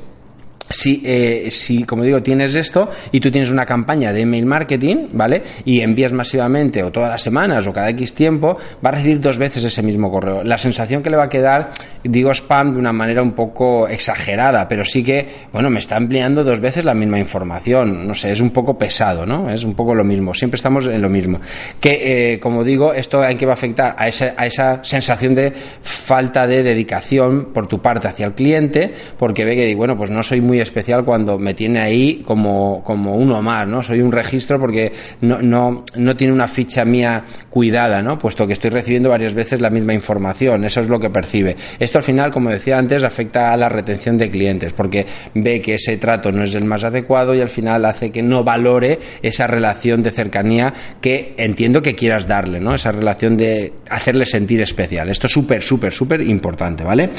si, 0.69 1.01
eh, 1.05 1.47
si, 1.51 1.83
como 1.83 2.03
digo, 2.03 2.21
tienes 2.21 2.53
esto 2.55 2.89
y 3.11 3.19
tú 3.19 3.29
tienes 3.31 3.51
una 3.51 3.65
campaña 3.65 4.11
de 4.11 4.21
email 4.21 4.45
marketing, 4.45 5.07
¿vale? 5.13 5.43
Y 5.63 5.81
envías 5.81 6.11
masivamente 6.11 6.83
o 6.83 6.91
todas 6.91 7.09
las 7.09 7.21
semanas 7.21 7.67
o 7.67 7.73
cada 7.73 7.89
X 7.89 8.13
tiempo, 8.13 8.57
va 8.83 8.89
a 8.89 8.93
recibir 8.93 9.19
dos 9.19 9.37
veces 9.37 9.63
ese 9.63 9.81
mismo 9.83 10.11
correo. 10.11 10.43
La 10.43 10.57
sensación 10.57 11.03
que 11.03 11.09
le 11.09 11.17
va 11.17 11.25
a 11.25 11.29
quedar, 11.29 11.71
digo 12.03 12.31
spam 12.31 12.73
de 12.73 12.79
una 12.79 12.93
manera 12.93 13.21
un 13.21 13.33
poco 13.33 13.87
exagerada, 13.87 14.67
pero 14.67 14.83
sí 14.83 15.03
que, 15.03 15.27
bueno, 15.51 15.69
me 15.69 15.79
está 15.79 15.97
empleando 15.97 16.43
dos 16.43 16.59
veces 16.59 16.83
la 16.83 16.93
misma 16.93 17.19
información. 17.19 18.07
No 18.07 18.15
sé, 18.15 18.31
es 18.31 18.41
un 18.41 18.51
poco 18.51 18.77
pesado, 18.77 19.25
¿no? 19.25 19.49
Es 19.49 19.63
un 19.63 19.75
poco 19.75 19.93
lo 19.93 20.03
mismo. 20.03 20.33
Siempre 20.33 20.55
estamos 20.55 20.87
en 20.87 21.01
lo 21.01 21.09
mismo. 21.09 21.39
Que, 21.79 22.33
eh, 22.33 22.39
como 22.39 22.63
digo, 22.63 22.93
esto 22.93 23.21
hay 23.21 23.35
que 23.35 23.45
va 23.45 23.53
a 23.53 23.55
afectar 23.55 23.95
a 23.97 24.07
esa, 24.07 24.33
a 24.35 24.45
esa 24.45 24.83
sensación 24.83 25.35
de 25.35 25.51
falta 25.51 26.47
de 26.47 26.63
dedicación 26.63 27.53
por 27.53 27.67
tu 27.67 27.81
parte 27.81 28.07
hacia 28.07 28.25
el 28.25 28.33
cliente, 28.33 28.91
porque 29.17 29.45
ve 29.45 29.55
que, 29.55 29.75
bueno, 29.75 29.97
pues 29.97 30.09
no 30.09 30.23
soy 30.23 30.41
muy 30.41 30.54
especial 30.61 31.03
cuando 31.05 31.37
me 31.37 31.53
tiene 31.53 31.79
ahí 31.79 32.23
como, 32.25 32.83
como 32.83 33.15
uno 33.15 33.41
más, 33.41 33.67
¿no? 33.67 33.81
Soy 33.81 34.01
un 34.01 34.11
registro 34.11 34.59
porque 34.59 34.91
no, 35.21 35.41
no, 35.41 35.83
no 35.95 36.15
tiene 36.15 36.33
una 36.33 36.47
ficha 36.47 36.85
mía 36.85 37.23
cuidada, 37.49 38.01
¿no? 38.01 38.17
Puesto 38.17 38.47
que 38.47 38.53
estoy 38.53 38.69
recibiendo 38.69 39.09
varias 39.09 39.33
veces 39.33 39.61
la 39.61 39.69
misma 39.69 39.93
información, 39.93 40.65
eso 40.65 40.81
es 40.81 40.87
lo 40.87 40.99
que 40.99 41.09
percibe. 41.09 41.55
Esto 41.79 41.99
al 41.99 42.03
final, 42.03 42.31
como 42.31 42.49
decía 42.49 42.77
antes, 42.77 43.03
afecta 43.03 43.51
a 43.51 43.57
la 43.57 43.69
retención 43.69 44.17
de 44.17 44.29
clientes, 44.29 44.73
porque 44.73 45.05
ve 45.33 45.61
que 45.61 45.75
ese 45.75 45.97
trato 45.97 46.31
no 46.31 46.43
es 46.43 46.55
el 46.55 46.65
más 46.65 46.83
adecuado 46.83 47.35
y 47.35 47.41
al 47.41 47.49
final 47.49 47.85
hace 47.85 48.11
que 48.11 48.21
no 48.21 48.43
valore 48.43 48.99
esa 49.21 49.47
relación 49.47 50.03
de 50.03 50.11
cercanía 50.11 50.73
que 51.01 51.33
entiendo 51.37 51.81
que 51.81 51.95
quieras 51.95 52.27
darle, 52.27 52.59
¿no? 52.59 52.75
Esa 52.75 52.91
relación 52.91 53.37
de 53.37 53.73
hacerle 53.89 54.25
sentir 54.25 54.61
especial. 54.61 55.09
Esto 55.09 55.27
es 55.27 55.33
súper, 55.33 55.61
súper, 55.61 55.93
súper 55.93 56.21
importante, 56.21 56.83
¿vale? 56.83 57.09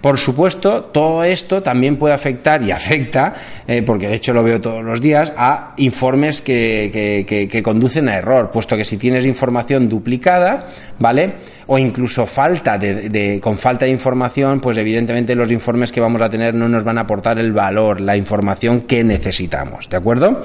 Por 0.00 0.18
supuesto, 0.18 0.84
todo 0.84 1.24
esto 1.24 1.62
también 1.62 1.96
puede 1.96 2.14
afectar 2.14 2.62
y 2.62 2.70
afecta 2.70 2.85
afecta, 2.86 3.34
eh, 3.66 3.82
porque 3.82 4.06
de 4.06 4.14
hecho 4.14 4.32
lo 4.32 4.42
veo 4.42 4.60
todos 4.60 4.84
los 4.84 5.00
días, 5.00 5.32
a 5.36 5.74
informes 5.78 6.40
que, 6.40 6.90
que, 6.92 7.24
que, 7.26 7.48
que, 7.48 7.62
conducen 7.62 8.08
a 8.08 8.16
error, 8.16 8.50
puesto 8.50 8.76
que 8.76 8.84
si 8.84 8.96
tienes 8.96 9.26
información 9.26 9.88
duplicada, 9.88 10.68
¿vale? 10.98 11.34
O 11.66 11.78
incluso 11.78 12.26
falta 12.26 12.78
de, 12.78 13.08
de, 13.08 13.40
con 13.40 13.58
falta 13.58 13.84
de 13.84 13.90
información, 13.90 14.60
pues 14.60 14.78
evidentemente 14.78 15.34
los 15.34 15.50
informes 15.50 15.90
que 15.90 16.00
vamos 16.00 16.22
a 16.22 16.28
tener 16.28 16.54
no 16.54 16.68
nos 16.68 16.84
van 16.84 16.98
a 16.98 17.02
aportar 17.02 17.38
el 17.38 17.52
valor, 17.52 18.00
la 18.00 18.16
información 18.16 18.82
que 18.82 19.02
necesitamos, 19.02 19.88
¿de 19.88 19.96
acuerdo? 19.96 20.42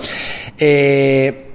Eh, 0.57 1.50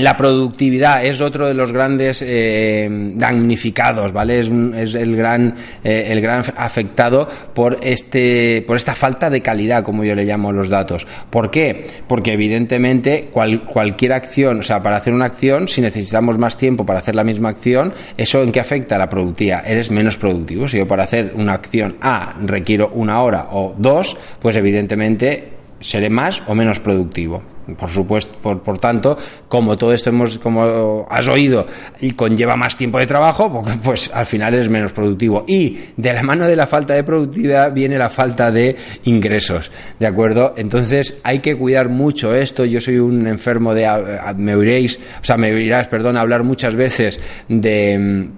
la 0.00 0.16
productividad 0.16 1.04
es 1.04 1.20
otro 1.20 1.46
de 1.46 1.54
los 1.54 1.72
grandes 1.72 2.24
eh, 2.26 2.88
damnificados, 3.14 4.12
¿vale? 4.12 4.40
Es, 4.40 4.50
es 4.76 4.94
el 4.94 5.16
gran 5.16 5.54
eh, 5.82 6.08
el 6.08 6.20
gran 6.20 6.42
afectado 6.56 7.28
por 7.54 7.78
este 7.82 8.62
por 8.66 8.76
esta 8.76 8.94
falta 8.94 9.30
de 9.30 9.40
calidad, 9.40 9.82
como 9.82 10.04
yo 10.04 10.14
le 10.14 10.24
llamo 10.24 10.52
los 10.52 10.68
datos. 10.68 11.06
¿Por 11.30 11.50
qué? 11.50 11.86
Porque 12.06 12.32
evidentemente 12.32 13.28
cual, 13.30 13.64
cualquier 13.64 14.12
acción, 14.12 14.60
o 14.60 14.62
sea, 14.62 14.82
para 14.82 14.96
hacer 14.96 15.12
una 15.12 15.26
acción, 15.26 15.68
si 15.68 15.80
necesitamos 15.80 16.38
más 16.38 16.56
tiempo 16.56 16.84
para 16.84 17.00
hacer 17.00 17.14
la 17.14 17.24
misma 17.24 17.50
acción, 17.50 17.92
eso 18.16 18.42
en 18.42 18.52
qué 18.52 18.60
afecta 18.60 18.96
a 18.96 18.98
la 18.98 19.08
productividad. 19.08 19.66
Eres 19.66 19.90
menos 19.90 20.16
productivo. 20.16 20.68
Si 20.68 20.78
yo 20.78 20.86
para 20.86 21.04
hacer 21.04 21.32
una 21.34 21.54
acción 21.54 21.96
A 22.00 22.34
requiero 22.44 22.90
una 22.94 23.22
hora 23.22 23.48
o 23.52 23.74
dos, 23.76 24.16
pues 24.40 24.56
evidentemente 24.56 25.59
seré 25.80 26.10
más 26.10 26.42
o 26.46 26.54
menos 26.54 26.78
productivo. 26.80 27.42
Por 27.78 27.88
supuesto, 27.88 28.36
por, 28.42 28.62
por, 28.62 28.78
tanto, 28.78 29.16
como 29.46 29.78
todo 29.78 29.92
esto 29.92 30.10
hemos, 30.10 30.38
como 30.38 31.06
has 31.08 31.28
oído, 31.28 31.66
y 32.00 32.12
conlleva 32.12 32.56
más 32.56 32.76
tiempo 32.76 32.98
de 32.98 33.06
trabajo, 33.06 33.64
pues 33.84 34.10
al 34.12 34.26
final 34.26 34.54
es 34.54 34.68
menos 34.68 34.92
productivo. 34.92 35.44
Y 35.46 35.78
de 35.96 36.12
la 36.12 36.22
mano 36.22 36.46
de 36.46 36.56
la 36.56 36.66
falta 36.66 36.94
de 36.94 37.04
productividad 37.04 37.72
viene 37.72 37.96
la 37.96 38.10
falta 38.10 38.50
de 38.50 38.76
ingresos, 39.04 39.70
¿de 39.98 40.06
acuerdo? 40.06 40.54
Entonces 40.56 41.20
hay 41.22 41.38
que 41.38 41.56
cuidar 41.56 41.88
mucho 41.88 42.34
esto. 42.34 42.64
Yo 42.64 42.80
soy 42.80 42.98
un 42.98 43.26
enfermo 43.26 43.74
de, 43.74 43.88
me 44.36 44.56
oiréis, 44.56 44.98
o 45.20 45.24
sea, 45.24 45.36
me 45.36 45.52
oirás, 45.52 45.86
perdón, 45.86 46.16
hablar 46.16 46.42
muchas 46.42 46.74
veces 46.74 47.20
de 47.48 48.30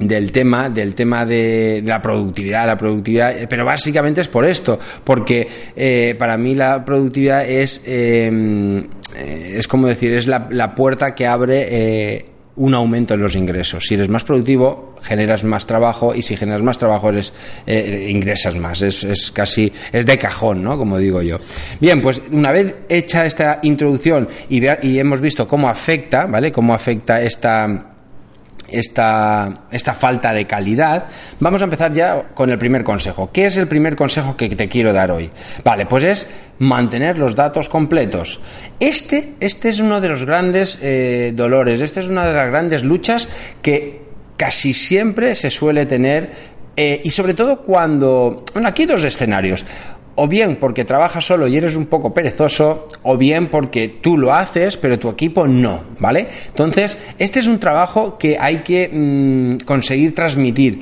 del 0.00 0.32
tema, 0.32 0.70
del 0.70 0.94
tema 0.94 1.24
de, 1.26 1.82
la 1.84 2.00
productividad, 2.00 2.66
la 2.66 2.76
productividad, 2.76 3.48
pero 3.48 3.64
básicamente 3.64 4.22
es 4.22 4.28
por 4.28 4.44
esto, 4.44 4.78
porque 5.04 5.46
eh, 5.76 6.16
para 6.18 6.36
mí 6.36 6.54
la 6.54 6.84
productividad 6.84 7.48
es, 7.48 7.82
em, 7.84 8.78
eh, 9.16 9.54
es 9.58 9.68
como 9.68 9.86
decir, 9.86 10.14
es 10.14 10.26
la, 10.26 10.48
la 10.50 10.74
puerta 10.74 11.14
que 11.14 11.26
abre 11.26 11.66
eh, 11.70 12.26
un 12.56 12.74
aumento 12.74 13.14
en 13.14 13.20
los 13.20 13.36
ingresos. 13.36 13.84
Si 13.86 13.94
eres 13.94 14.08
más 14.08 14.24
productivo, 14.24 14.96
generas 15.02 15.44
más 15.44 15.66
trabajo 15.66 16.14
y 16.14 16.22
si 16.22 16.36
generas 16.36 16.62
más 16.62 16.78
trabajo, 16.78 17.10
eres, 17.10 17.32
ingresas 17.66 18.56
más. 18.56 18.82
Es, 18.82 19.04
es, 19.04 19.30
casi, 19.30 19.72
es 19.92 20.04
de 20.04 20.18
cajón, 20.18 20.62
¿no? 20.62 20.76
Como 20.76 20.98
digo 20.98 21.22
yo. 21.22 21.38
Bien, 21.80 22.02
pues 22.02 22.22
una 22.32 22.52
vez 22.52 22.74
hecha 22.88 23.24
esta 23.24 23.60
introducción 23.62 24.28
y, 24.48 24.62
y 24.82 24.98
hemos 24.98 25.20
visto 25.20 25.46
cómo 25.46 25.68
afecta, 25.68 26.26
¿vale? 26.26 26.50
Cómo 26.50 26.74
afecta 26.74 27.22
esta 27.22 27.90
esta, 28.72 29.66
esta 29.70 29.94
falta 29.94 30.32
de 30.32 30.46
calidad, 30.46 31.06
vamos 31.38 31.60
a 31.60 31.64
empezar 31.64 31.92
ya 31.92 32.22
con 32.34 32.50
el 32.50 32.58
primer 32.58 32.84
consejo. 32.84 33.30
¿Qué 33.32 33.46
es 33.46 33.56
el 33.56 33.68
primer 33.68 33.96
consejo 33.96 34.36
que 34.36 34.48
te 34.48 34.68
quiero 34.68 34.92
dar 34.92 35.10
hoy? 35.10 35.30
Vale, 35.64 35.86
pues 35.86 36.04
es 36.04 36.26
mantener 36.58 37.18
los 37.18 37.34
datos 37.34 37.68
completos. 37.68 38.40
Este, 38.78 39.34
este 39.40 39.68
es 39.68 39.80
uno 39.80 40.00
de 40.00 40.08
los 40.08 40.24
grandes 40.24 40.78
eh, 40.82 41.32
dolores, 41.34 41.80
esta 41.80 42.00
es 42.00 42.08
una 42.08 42.26
de 42.26 42.34
las 42.34 42.48
grandes 42.48 42.84
luchas 42.84 43.28
que 43.62 44.02
casi 44.36 44.72
siempre 44.72 45.34
se 45.34 45.50
suele 45.50 45.86
tener 45.86 46.30
eh, 46.76 47.00
y 47.04 47.10
sobre 47.10 47.34
todo 47.34 47.62
cuando... 47.62 48.44
Bueno, 48.54 48.68
aquí 48.68 48.82
hay 48.82 48.88
dos 48.88 49.04
escenarios 49.04 49.66
o 50.22 50.28
bien 50.28 50.56
porque 50.56 50.84
trabajas 50.84 51.24
solo 51.24 51.48
y 51.48 51.56
eres 51.56 51.76
un 51.76 51.86
poco 51.86 52.12
perezoso, 52.12 52.88
o 53.04 53.16
bien 53.16 53.46
porque 53.46 53.88
tú 53.88 54.18
lo 54.18 54.34
haces, 54.34 54.76
pero 54.76 54.98
tu 54.98 55.08
equipo 55.08 55.48
no, 55.48 55.82
¿vale? 55.98 56.26
Entonces, 56.48 56.98
este 57.18 57.40
es 57.40 57.46
un 57.46 57.58
trabajo 57.58 58.18
que 58.18 58.36
hay 58.38 58.58
que 58.58 58.90
mm, 58.92 59.64
conseguir 59.64 60.14
transmitir 60.14 60.80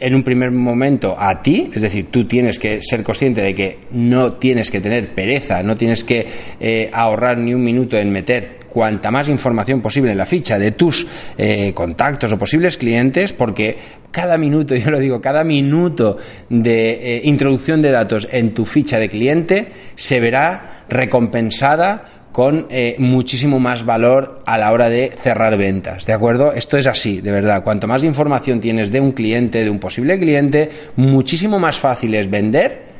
en 0.00 0.14
un 0.14 0.22
primer 0.22 0.52
momento 0.52 1.14
a 1.18 1.42
ti, 1.42 1.70
es 1.74 1.82
decir, 1.82 2.06
tú 2.10 2.26
tienes 2.26 2.58
que 2.58 2.80
ser 2.80 3.02
consciente 3.02 3.42
de 3.42 3.54
que 3.54 3.78
no 3.90 4.32
tienes 4.32 4.70
que 4.70 4.80
tener 4.80 5.14
pereza, 5.14 5.62
no 5.62 5.76
tienes 5.76 6.02
que 6.02 6.26
eh, 6.60 6.88
ahorrar 6.94 7.36
ni 7.36 7.52
un 7.52 7.62
minuto 7.62 7.98
en 7.98 8.10
meter 8.10 8.63
cuanta 8.74 9.12
más 9.12 9.28
información 9.28 9.80
posible 9.80 10.10
en 10.10 10.18
la 10.18 10.26
ficha 10.26 10.58
de 10.58 10.72
tus 10.72 11.06
eh, 11.38 11.72
contactos 11.72 12.32
o 12.32 12.36
posibles 12.36 12.76
clientes, 12.76 13.32
porque 13.32 13.78
cada 14.10 14.36
minuto, 14.36 14.74
yo 14.74 14.90
lo 14.90 14.98
digo, 14.98 15.20
cada 15.20 15.44
minuto 15.44 16.16
de 16.50 16.90
eh, 16.90 17.20
introducción 17.22 17.80
de 17.80 17.92
datos 17.92 18.28
en 18.32 18.52
tu 18.52 18.64
ficha 18.64 18.98
de 18.98 19.08
cliente 19.08 19.68
se 19.94 20.18
verá 20.18 20.84
recompensada 20.88 22.24
con 22.32 22.66
eh, 22.68 22.96
muchísimo 22.98 23.60
más 23.60 23.84
valor 23.84 24.42
a 24.44 24.58
la 24.58 24.72
hora 24.72 24.90
de 24.90 25.12
cerrar 25.22 25.56
ventas. 25.56 26.04
¿De 26.04 26.12
acuerdo? 26.12 26.52
Esto 26.52 26.76
es 26.76 26.88
así, 26.88 27.20
de 27.20 27.30
verdad. 27.30 27.62
Cuanto 27.62 27.86
más 27.86 28.02
información 28.02 28.58
tienes 28.58 28.90
de 28.90 28.98
un 28.98 29.12
cliente, 29.12 29.62
de 29.62 29.70
un 29.70 29.78
posible 29.78 30.18
cliente, 30.18 30.68
muchísimo 30.96 31.60
más 31.60 31.78
fácil 31.78 32.12
es 32.16 32.28
vender 32.28 32.93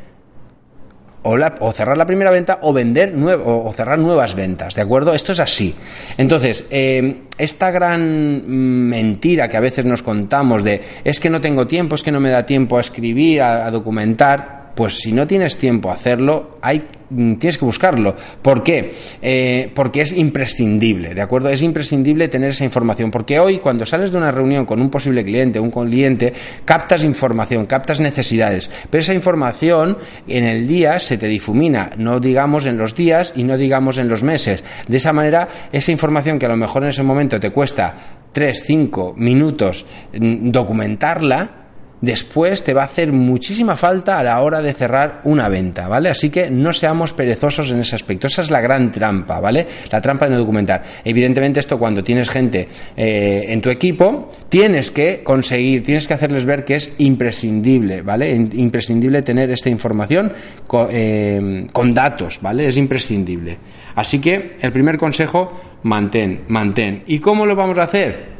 o, 1.24 1.72
cerrar 1.72 1.96
la 1.96 2.06
primera 2.06 2.30
venta 2.30 2.58
o 2.62 2.72
vender 2.72 3.14
o, 3.44 3.72
cerrar 3.72 3.98
nuevas 3.98 4.34
ventas, 4.34 4.74
¿de 4.74 4.82
acuerdo? 4.82 5.14
Esto 5.14 5.32
es 5.32 5.40
así. 5.40 5.74
Entonces, 6.18 6.66
eh, 6.70 7.22
esta 7.38 7.70
gran 7.70 8.46
mentira 8.46 9.48
que 9.48 9.56
a 9.56 9.60
veces 9.60 9.84
nos 9.84 10.02
contamos 10.02 10.62
de 10.62 10.80
es 11.02 11.18
que 11.20 11.30
no 11.30 11.40
tengo 11.40 11.66
tiempo, 11.66 11.94
es 11.94 12.02
que 12.02 12.12
no 12.12 12.20
me 12.20 12.30
da 12.30 12.44
tiempo 12.44 12.76
a 12.76 12.80
escribir, 12.80 13.42
a 13.42 13.70
documentar, 13.70 14.63
pues 14.74 14.98
si 14.98 15.12
no 15.12 15.26
tienes 15.26 15.56
tiempo 15.56 15.90
a 15.90 15.94
hacerlo, 15.94 16.58
hay, 16.60 16.84
mm, 17.10 17.34
tienes 17.34 17.58
que 17.58 17.64
buscarlo. 17.64 18.14
¿Por 18.42 18.62
qué? 18.62 18.92
Eh, 19.22 19.70
porque 19.74 20.02
es 20.02 20.16
imprescindible, 20.16 21.14
¿de 21.14 21.20
acuerdo? 21.20 21.48
Es 21.48 21.62
imprescindible 21.62 22.28
tener 22.28 22.50
esa 22.50 22.64
información, 22.64 23.10
porque 23.10 23.38
hoy 23.38 23.58
cuando 23.58 23.86
sales 23.86 24.10
de 24.10 24.18
una 24.18 24.30
reunión 24.30 24.66
con 24.66 24.80
un 24.80 24.90
posible 24.90 25.24
cliente, 25.24 25.60
un 25.60 25.70
cliente, 25.70 26.32
captas 26.64 27.04
información, 27.04 27.66
captas 27.66 28.00
necesidades, 28.00 28.70
pero 28.90 29.00
esa 29.00 29.14
información 29.14 29.98
en 30.26 30.44
el 30.44 30.66
día 30.66 30.98
se 30.98 31.18
te 31.18 31.26
difumina, 31.26 31.90
no 31.96 32.20
digamos 32.20 32.66
en 32.66 32.76
los 32.76 32.94
días 32.94 33.34
y 33.36 33.44
no 33.44 33.56
digamos 33.56 33.98
en 33.98 34.08
los 34.08 34.22
meses. 34.22 34.64
De 34.88 34.96
esa 34.96 35.12
manera, 35.12 35.48
esa 35.72 35.92
información 35.92 36.38
que 36.38 36.46
a 36.46 36.50
lo 36.50 36.56
mejor 36.56 36.82
en 36.82 36.90
ese 36.90 37.02
momento 37.02 37.38
te 37.38 37.50
cuesta 37.50 37.94
3, 38.32 38.62
5 38.66 39.14
minutos 39.16 39.86
mm, 40.12 40.50
documentarla, 40.50 41.63
después 42.00 42.62
te 42.62 42.74
va 42.74 42.82
a 42.82 42.86
hacer 42.86 43.12
muchísima 43.12 43.76
falta 43.76 44.18
a 44.18 44.22
la 44.22 44.40
hora 44.40 44.60
de 44.60 44.72
cerrar 44.74 45.20
una 45.24 45.48
venta, 45.48 45.88
¿vale? 45.88 46.10
Así 46.10 46.30
que 46.30 46.50
no 46.50 46.72
seamos 46.72 47.12
perezosos 47.12 47.70
en 47.70 47.80
ese 47.80 47.94
aspecto. 47.94 48.26
Esa 48.26 48.42
es 48.42 48.50
la 48.50 48.60
gran 48.60 48.90
trampa, 48.92 49.40
¿vale? 49.40 49.66
La 49.90 50.00
trampa 50.00 50.26
de 50.26 50.32
no 50.32 50.38
documentar. 50.38 50.82
Evidentemente 51.04 51.60
esto 51.60 51.78
cuando 51.78 52.02
tienes 52.04 52.28
gente 52.28 52.68
eh, 52.96 53.44
en 53.48 53.60
tu 53.60 53.70
equipo, 53.70 54.28
tienes 54.48 54.90
que 54.90 55.22
conseguir, 55.22 55.82
tienes 55.82 56.06
que 56.06 56.14
hacerles 56.14 56.44
ver 56.44 56.64
que 56.64 56.76
es 56.76 56.94
imprescindible, 56.98 58.02
¿vale? 58.02 58.34
Imprescindible 58.34 59.22
tener 59.22 59.50
esta 59.50 59.70
información 59.70 60.32
con, 60.66 60.88
eh, 60.90 61.66
con 61.72 61.94
datos, 61.94 62.38
¿vale? 62.40 62.66
Es 62.66 62.76
imprescindible. 62.76 63.58
Así 63.94 64.20
que 64.20 64.56
el 64.60 64.72
primer 64.72 64.98
consejo, 64.98 65.78
mantén, 65.84 66.42
mantén. 66.48 67.02
¿Y 67.06 67.18
cómo 67.18 67.46
lo 67.46 67.54
vamos 67.54 67.78
a 67.78 67.84
hacer? 67.84 68.33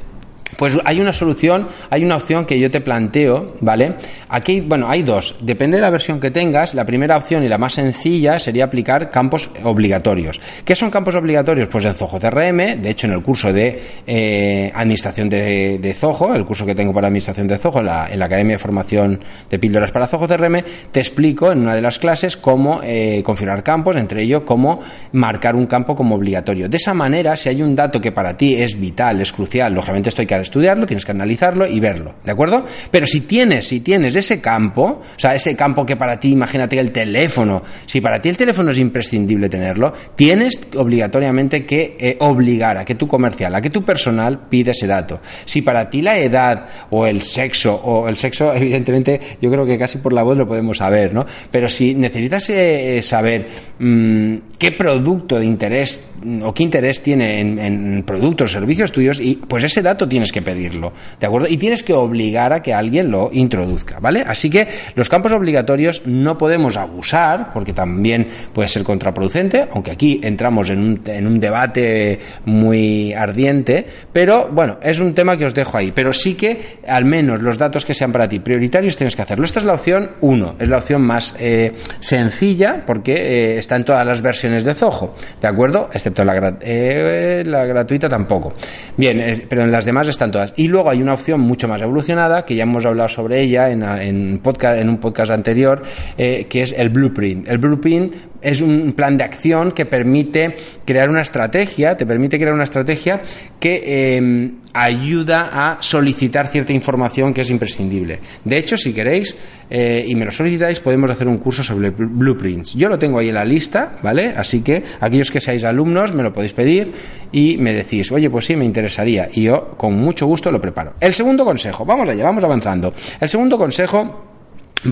Pues 0.56 0.78
hay 0.84 1.00
una 1.00 1.12
solución, 1.12 1.68
hay 1.90 2.04
una 2.04 2.16
opción 2.16 2.44
que 2.44 2.58
yo 2.58 2.70
te 2.70 2.80
planteo, 2.80 3.54
¿vale? 3.60 3.94
Aquí, 4.28 4.60
bueno, 4.60 4.88
hay 4.88 5.02
dos. 5.02 5.36
Depende 5.40 5.76
de 5.76 5.82
la 5.82 5.90
versión 5.90 6.20
que 6.20 6.30
tengas. 6.30 6.74
La 6.74 6.84
primera 6.84 7.16
opción 7.16 7.44
y 7.44 7.48
la 7.48 7.58
más 7.58 7.74
sencilla 7.74 8.38
sería 8.38 8.64
aplicar 8.64 9.10
campos 9.10 9.50
obligatorios. 9.62 10.40
¿Qué 10.64 10.76
son 10.76 10.90
campos 10.90 11.14
obligatorios? 11.14 11.68
Pues 11.68 11.84
en 11.84 11.94
Zoho 11.94 12.18
CRM, 12.18 12.80
de 12.80 12.90
hecho 12.90 13.06
en 13.06 13.12
el 13.12 13.22
curso 13.22 13.52
de 13.52 13.80
eh, 14.06 14.72
Administración 14.74 15.28
de, 15.28 15.96
Zoho, 15.98 16.34
el 16.34 16.44
curso 16.44 16.66
que 16.66 16.74
tengo 16.74 16.92
para 16.92 17.08
Administración 17.08 17.46
de 17.46 17.58
Zoho, 17.58 17.80
en 17.80 17.86
la, 17.86 18.24
Academia 18.24 18.54
de 18.54 18.58
Formación 18.58 19.20
de 19.50 19.58
Píldoras 19.58 19.90
para 19.90 20.06
Zoho 20.06 20.26
CRM, 20.26 20.62
te 20.90 21.00
explico 21.00 21.52
en 21.52 21.60
una 21.60 21.74
de 21.74 21.82
las 21.82 21.98
clases 21.98 22.36
cómo 22.36 22.80
eh, 22.82 23.22
configurar 23.24 23.62
campos, 23.62 23.96
entre 23.96 24.22
ellos 24.22 24.42
cómo 24.44 24.80
marcar 25.12 25.56
un 25.56 25.66
campo 25.66 25.94
como 25.94 26.14
obligatorio. 26.14 26.68
De 26.68 26.76
esa 26.76 26.94
manera, 26.94 27.36
si 27.36 27.48
hay 27.48 27.62
un 27.62 27.74
dato 27.74 28.00
que 28.00 28.12
para 28.12 28.36
ti 28.36 28.54
es 28.54 28.78
vital, 28.78 29.20
es 29.20 29.32
crucial, 29.32 29.74
lógicamente 29.74 30.08
estoy 30.08 30.26
estudiarlo, 30.44 30.86
tienes 30.86 31.04
que 31.04 31.12
analizarlo 31.12 31.66
y 31.66 31.80
verlo, 31.80 32.14
¿de 32.24 32.30
acuerdo? 32.30 32.64
Pero 32.90 33.06
si 33.06 33.22
tienes, 33.22 33.66
si 33.66 33.80
tienes 33.80 34.14
ese 34.16 34.40
campo, 34.40 35.02
o 35.04 35.18
sea, 35.18 35.34
ese 35.34 35.56
campo 35.56 35.84
que 35.84 35.96
para 35.96 36.18
ti, 36.18 36.30
imagínate 36.30 36.78
el 36.78 36.92
teléfono, 36.92 37.62
si 37.86 38.00
para 38.00 38.20
ti 38.20 38.28
el 38.28 38.36
teléfono 38.36 38.70
es 38.70 38.78
imprescindible 38.78 39.48
tenerlo, 39.48 39.92
tienes 40.16 40.58
obligatoriamente 40.76 41.64
que 41.66 41.96
eh, 41.98 42.16
obligar 42.20 42.78
a 42.78 42.84
que 42.84 42.94
tu 42.94 43.06
comercial, 43.06 43.54
a 43.54 43.60
que 43.60 43.70
tu 43.70 43.84
personal 43.84 44.48
pida 44.48 44.72
ese 44.72 44.86
dato. 44.86 45.20
Si 45.44 45.62
para 45.62 45.88
ti 45.90 46.02
la 46.02 46.18
edad 46.18 46.66
o 46.90 47.06
el 47.06 47.22
sexo, 47.22 47.74
o 47.74 48.08
el 48.08 48.16
sexo, 48.16 48.52
evidentemente, 48.54 49.20
yo 49.40 49.50
creo 49.50 49.66
que 49.66 49.78
casi 49.78 49.98
por 49.98 50.12
la 50.12 50.22
voz 50.22 50.36
lo 50.36 50.46
podemos 50.46 50.78
saber, 50.78 51.12
¿no? 51.12 51.26
Pero 51.50 51.68
si 51.68 51.94
necesitas 51.94 52.48
eh, 52.50 53.00
saber 53.02 53.46
mm, 53.78 54.36
qué 54.58 54.72
producto 54.72 55.38
de 55.38 55.46
interés 55.46 56.10
o 56.42 56.54
qué 56.54 56.62
interés 56.62 57.02
tiene 57.02 57.40
en, 57.40 57.58
en 57.58 58.02
productos 58.02 58.50
o 58.50 58.54
servicios 58.54 58.92
tuyos, 58.92 59.20
y 59.20 59.36
pues 59.36 59.64
ese 59.64 59.82
dato 59.82 60.08
tienes 60.08 60.32
que 60.32 60.33
pedirlo, 60.42 60.92
¿de 61.18 61.26
acuerdo? 61.26 61.48
Y 61.48 61.56
tienes 61.56 61.82
que 61.82 61.92
obligar 61.92 62.52
a 62.52 62.62
que 62.62 62.74
alguien 62.74 63.10
lo 63.10 63.30
introduzca, 63.32 63.98
¿vale? 64.00 64.24
Así 64.26 64.50
que 64.50 64.68
los 64.94 65.08
campos 65.08 65.32
obligatorios 65.32 66.02
no 66.06 66.38
podemos 66.38 66.76
abusar, 66.76 67.52
porque 67.52 67.72
también 67.72 68.28
puede 68.52 68.68
ser 68.68 68.84
contraproducente, 68.84 69.66
aunque 69.72 69.90
aquí 69.90 70.20
entramos 70.22 70.70
en 70.70 70.78
un, 70.78 71.02
en 71.06 71.26
un 71.26 71.40
debate 71.40 72.18
muy 72.44 73.12
ardiente, 73.12 73.86
pero 74.12 74.48
bueno, 74.50 74.78
es 74.82 75.00
un 75.00 75.14
tema 75.14 75.36
que 75.36 75.44
os 75.46 75.54
dejo 75.54 75.76
ahí, 75.76 75.92
pero 75.92 76.12
sí 76.12 76.34
que 76.34 76.78
al 76.86 77.04
menos 77.04 77.42
los 77.42 77.58
datos 77.58 77.84
que 77.84 77.94
sean 77.94 78.12
para 78.12 78.28
ti 78.28 78.40
prioritarios 78.40 78.96
tienes 78.96 79.16
que 79.16 79.22
hacerlo. 79.22 79.44
Esta 79.44 79.60
es 79.60 79.66
la 79.66 79.74
opción 79.74 80.10
1, 80.20 80.56
es 80.58 80.68
la 80.68 80.78
opción 80.78 81.02
más 81.02 81.34
eh, 81.38 81.72
sencilla 82.00 82.84
porque 82.86 83.14
eh, 83.14 83.58
está 83.58 83.76
en 83.76 83.84
todas 83.84 84.06
las 84.06 84.22
versiones 84.22 84.64
de 84.64 84.74
Zoho, 84.74 85.14
¿de 85.40 85.48
acuerdo? 85.48 85.88
Excepto 85.92 86.24
la, 86.24 86.56
eh, 86.60 87.42
la 87.46 87.64
gratuita 87.64 88.08
tampoco. 88.08 88.54
Bien, 88.96 89.46
pero 89.48 89.62
en 89.62 89.72
las 89.72 89.84
demás 89.84 90.08
están 90.14 90.30
todas. 90.30 90.54
Y 90.56 90.68
luego 90.68 90.90
hay 90.90 91.02
una 91.02 91.14
opción 91.14 91.40
mucho 91.40 91.68
más 91.68 91.80
evolucionada, 91.82 92.44
que 92.44 92.54
ya 92.54 92.62
hemos 92.62 92.84
hablado 92.86 93.08
sobre 93.08 93.40
ella 93.40 93.70
en, 93.70 93.82
en, 93.82 94.38
podcast, 94.38 94.78
en 94.78 94.88
un 94.88 94.98
podcast 94.98 95.30
anterior, 95.32 95.82
eh, 96.16 96.46
que 96.48 96.62
es 96.62 96.72
el 96.72 96.88
blueprint. 96.88 97.48
El 97.48 97.58
blueprint 97.58 98.14
es 98.40 98.60
un 98.60 98.92
plan 98.92 99.16
de 99.16 99.24
acción 99.24 99.72
que 99.72 99.86
permite 99.86 100.56
crear 100.84 101.08
una 101.08 101.22
estrategia, 101.22 101.96
te 101.96 102.06
permite 102.06 102.38
crear 102.38 102.54
una 102.54 102.64
estrategia 102.64 103.22
que 103.58 104.16
em, 104.16 104.58
ayuda 104.74 105.50
a 105.52 105.82
solicitar 105.82 106.48
cierta 106.48 106.72
información 106.72 107.32
que 107.32 107.42
es 107.42 107.50
imprescindible. 107.50 108.18
De 108.44 108.58
hecho, 108.58 108.76
si 108.76 108.92
queréis 108.92 109.36
eh, 109.70 110.04
y 110.06 110.14
me 110.14 110.24
lo 110.24 110.30
solicitáis, 110.30 110.80
podemos 110.80 111.10
hacer 111.10 111.28
un 111.28 111.38
curso 111.38 111.62
sobre 111.62 111.90
blueprints. 111.90 112.74
Yo 112.74 112.88
lo 112.88 112.98
tengo 112.98 113.18
ahí 113.18 113.28
en 113.28 113.34
la 113.34 113.44
lista, 113.44 113.96
¿vale? 114.02 114.34
Así 114.36 114.62
que 114.62 114.82
aquellos 115.00 115.30
que 115.30 115.40
seáis 115.40 115.64
alumnos 115.64 116.12
me 116.12 116.22
lo 116.22 116.32
podéis 116.32 116.52
pedir 116.52 116.92
y 117.32 117.56
me 117.58 117.72
decís, 117.72 118.10
oye, 118.12 118.30
pues 118.30 118.46
sí, 118.46 118.56
me 118.56 118.64
interesaría. 118.64 119.28
Y 119.32 119.44
yo 119.44 119.74
con 119.76 119.94
mucho 119.94 120.26
gusto 120.26 120.50
lo 120.50 120.60
preparo. 120.60 120.94
El 121.00 121.14
segundo 121.14 121.44
consejo, 121.44 121.84
vamos 121.84 122.08
allá, 122.08 122.24
vamos 122.24 122.44
avanzando. 122.44 122.92
El 123.20 123.28
segundo 123.28 123.58
consejo 123.58 124.33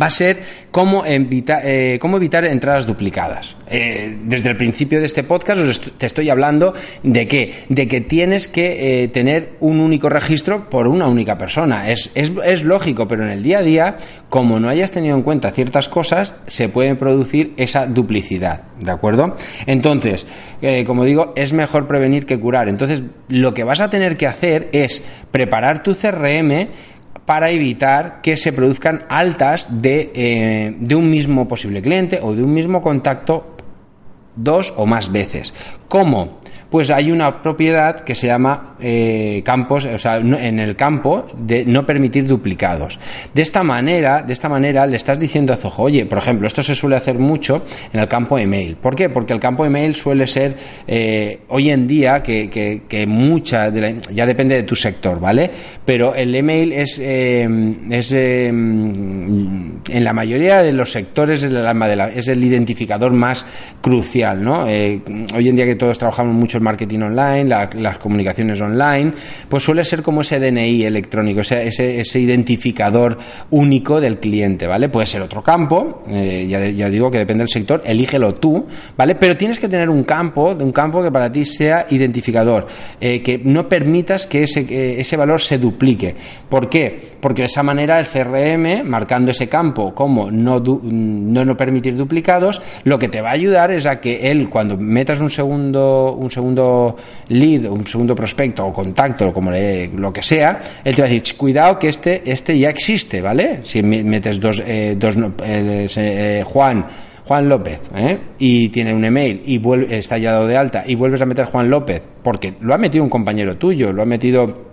va 0.01 0.07
a 0.07 0.11
ser 0.11 0.43
cómo, 0.71 1.05
eh, 1.07 1.99
cómo 2.01 2.17
evitar 2.17 2.45
entradas 2.45 2.87
duplicadas. 2.87 3.57
Eh, 3.69 4.17
desde 4.25 4.51
el 4.51 4.57
principio 4.57 5.01
de 5.01 5.07
este 5.07 5.23
podcast 5.23 5.61
te 5.99 6.07
estoy 6.07 6.31
hablando 6.31 6.75
de 7.03 7.29
que, 7.29 7.53
de 7.69 7.89
que 7.89 8.01
tienes 8.01 8.49
que 8.49 9.03
eh, 9.03 9.09
tener 9.09 9.57
un 9.61 9.81
único 9.81 10.09
registro 10.09 10.71
por 10.71 10.87
una 10.87 11.07
única 11.07 11.37
persona. 11.39 11.91
Es, 11.91 12.11
es, 12.15 12.33
es, 12.45 12.65
lógico, 12.65 13.07
pero 13.07 13.25
en 13.25 13.31
el 13.31 13.43
día 13.43 13.59
a 13.59 13.63
día, 13.63 13.97
como 14.29 14.61
no 14.61 14.69
hayas 14.69 14.93
tenido 14.93 15.17
en 15.17 15.23
cuenta 15.23 15.51
ciertas 15.51 15.89
cosas, 15.89 16.35
se 16.47 16.69
puede 16.69 16.95
producir 16.95 17.53
esa 17.57 17.87
duplicidad. 17.87 18.63
¿De 18.81 18.91
acuerdo? 18.91 19.37
Entonces, 19.67 20.27
como 20.87 21.05
digo, 21.05 21.33
es 21.37 21.53
mejor 21.53 21.87
prevenir 21.87 22.27
que 22.27 22.41
curar. 22.41 22.69
Entonces, 22.69 23.03
lo 23.29 23.55
que 23.55 23.63
vas 23.63 23.81
a 23.81 23.91
tener 23.91 24.17
que 24.17 24.27
hacer 24.27 24.69
es 24.73 25.03
preparar 25.31 25.85
tu 25.85 25.95
CRM 25.95 26.69
para 27.27 27.51
evitar 27.51 28.21
que 28.21 28.37
se 28.37 28.53
produzcan 28.53 29.05
altas 29.09 29.69
de, 29.71 30.11
eh, 30.15 30.75
de 30.79 30.95
un 30.95 31.09
mismo 31.09 31.47
posible 31.47 31.81
cliente 31.81 32.21
o 32.23 32.35
de 32.35 32.43
un 32.43 32.53
mismo 32.53 32.81
contacto 32.83 33.57
dos 34.35 34.73
o 34.77 34.87
más 34.87 35.13
veces. 35.13 35.55
¿Cómo? 35.89 36.41
Pues 36.73 36.91
hay 36.91 37.13
una 37.13 37.43
propiedad 37.43 38.01
que 38.01 38.15
se 38.15 38.29
llama 38.29 38.77
eh, 38.81 39.43
campos, 39.45 39.85
o 39.85 39.99
sea, 39.99 40.17
en 40.17 40.59
el 40.59 40.75
campo 40.75 41.27
de 41.37 41.67
no 41.67 41.85
permitir 41.85 42.27
duplicados. 42.27 42.99
De 43.35 43.43
esta 43.43 43.63
manera, 43.63 44.23
de 44.23 44.33
esta 44.33 44.49
manera 44.49 44.87
le 44.87 44.97
estás 44.97 45.19
diciendo 45.19 45.53
a 45.53 45.57
Zoho, 45.57 45.83
oye, 45.83 46.07
por 46.07 46.17
ejemplo, 46.17 46.47
esto 46.47 46.63
se 46.63 46.75
suele 46.75 46.97
hacer 46.97 47.19
mucho 47.19 47.67
en 47.93 48.01
el 48.01 48.09
campo 48.09 48.39
email. 48.39 48.77
¿Por 48.77 48.97
qué? 48.97 49.11
Porque 49.11 49.35
el 49.35 49.39
campo 49.39 49.67
email 49.67 49.95
suele 49.95 50.27
ser 50.27 50.57
eh, 50.87 51.41
hoy 51.49 51.69
en 51.69 51.87
día 51.87 52.23
que, 52.23 52.49
que, 52.49 53.07
mucha, 53.07 53.71
ya 54.11 54.25
depende 54.25 54.55
de 54.55 54.63
tu 54.63 54.75
sector, 54.75 55.21
¿vale? 55.21 55.51
Pero 55.85 56.15
el 56.15 56.35
email 56.35 56.73
es, 56.73 56.99
eh, 57.05 57.47
es 57.91 58.13
en 58.15 59.81
la 59.91 60.13
mayoría 60.15 60.63
de 60.63 60.73
los 60.73 60.91
sectores 60.91 61.43
es 61.43 62.29
el 62.29 62.45
identificador 62.45 63.13
más 63.13 63.45
crucial, 63.83 64.43
¿no? 64.43 64.63
hoy 64.63 65.49
en 65.49 65.57
día 65.57 65.67
que 65.67 65.75
todos 65.75 65.99
trabajamos 65.99 66.35
mucho 66.35 66.62
marketing 66.63 67.01
online, 67.01 67.45
las 67.45 67.99
comunicaciones 67.99 68.61
online, 68.61 69.13
pues 69.49 69.63
suele 69.63 69.85
ser 69.85 70.03
como 70.03 70.23
ese 70.23 70.39
DNI 70.39 70.85
electrónico, 70.85 71.41
ese, 71.41 71.67
ese, 71.67 72.21
identificador 72.21 73.19
único 73.51 74.01
del 74.01 74.19
cliente, 74.19 74.67
¿vale? 74.67 74.89
Puede 74.89 75.07
ser 75.07 75.23
otro 75.23 75.43
campo, 75.43 76.03
eh, 76.09 76.47
ya, 76.49 76.89
digo 76.89 77.11
que 77.11 77.19
depende 77.19 77.43
del 77.43 77.51
sector, 77.51 77.83
elígelo 77.85 78.35
tú, 78.35 78.67
¿vale? 78.97 79.15
Pero 79.15 79.37
tienes 79.37 79.59
que 79.59 79.69
tener 79.69 79.91
un 79.91 80.05
campo, 80.05 80.53
un 80.53 80.73
campo 80.73 81.03
que 81.03 81.11
para 81.11 81.31
ti 81.31 81.45
sea 81.45 81.87
identificador, 81.91 82.67
eh, 83.01 83.23
que 83.23 83.39
no 83.39 83.69
permitas 83.69 84.27
que 84.27 84.45
ese, 84.45 85.01
ese 85.01 85.17
valor 85.17 85.41
se 85.41 85.59
duplique. 85.59 86.15
¿Por 86.49 86.69
qué? 86.69 87.13
Porque 87.21 87.43
de 87.43 87.47
esa 87.47 87.63
manera 87.63 87.99
el 87.99 88.07
CRM, 88.07 88.85
marcando 88.85 89.31
ese 89.31 89.49
campo 89.49 89.95
como 89.95 90.31
no, 90.31 90.61
no, 90.61 91.45
no 91.45 91.57
permitir 91.57 91.97
duplicados, 91.97 92.61
lo 92.85 92.99
que 92.99 93.09
te 93.09 93.21
va 93.21 93.31
a 93.31 93.33
ayudar 93.33 93.71
es 93.71 93.87
a 93.87 94.01
que 94.01 94.31
él, 94.31 94.49
cuando 94.51 94.77
metas 94.77 95.21
un 95.21 95.31
segundo, 95.31 96.13
un 96.19 96.31
segundo 96.31 96.52
segundo 96.53 96.97
lead, 97.29 97.67
un 97.67 97.87
segundo 97.87 98.15
prospecto 98.15 98.67
o 98.67 98.73
contacto, 98.73 99.33
como 99.33 99.51
lo 99.51 100.13
que 100.13 100.23
sea, 100.23 100.61
él 100.85 100.95
te 100.95 101.03
va 101.03 101.09
a 101.09 101.11
decir, 101.11 101.37
cuidado 101.37 101.79
que 101.79 101.89
este, 101.89 102.23
este 102.31 102.59
ya 102.59 102.71
existe, 102.71 103.21
¿vale? 103.21 103.61
Si 103.63 103.83
metes 103.83 104.39
dos, 104.39 104.63
eh, 104.65 104.95
dos 104.97 105.17
eh, 105.45 106.45
Juan, 106.45 106.87
Juan 107.25 107.49
López, 107.49 107.81
¿eh? 107.97 108.19
y 108.39 108.69
tiene 108.69 108.95
un 108.95 109.05
email 109.05 109.43
y 109.47 109.59
vuelve, 109.59 109.97
está 109.97 110.19
ya 110.19 110.33
dado 110.33 110.47
de 110.47 110.57
alta 110.57 110.85
y 110.87 110.95
vuelves 110.95 111.23
a 111.23 111.27
meter 111.27 111.47
Juan 111.47 111.71
López, 111.71 112.03
porque 112.23 112.55
lo 112.61 112.75
ha 112.75 112.79
metido 112.79 113.05
un 113.05 113.11
compañero 113.11 113.57
tuyo, 113.57 113.93
lo 113.93 114.03
ha 114.03 114.07
metido 114.07 114.73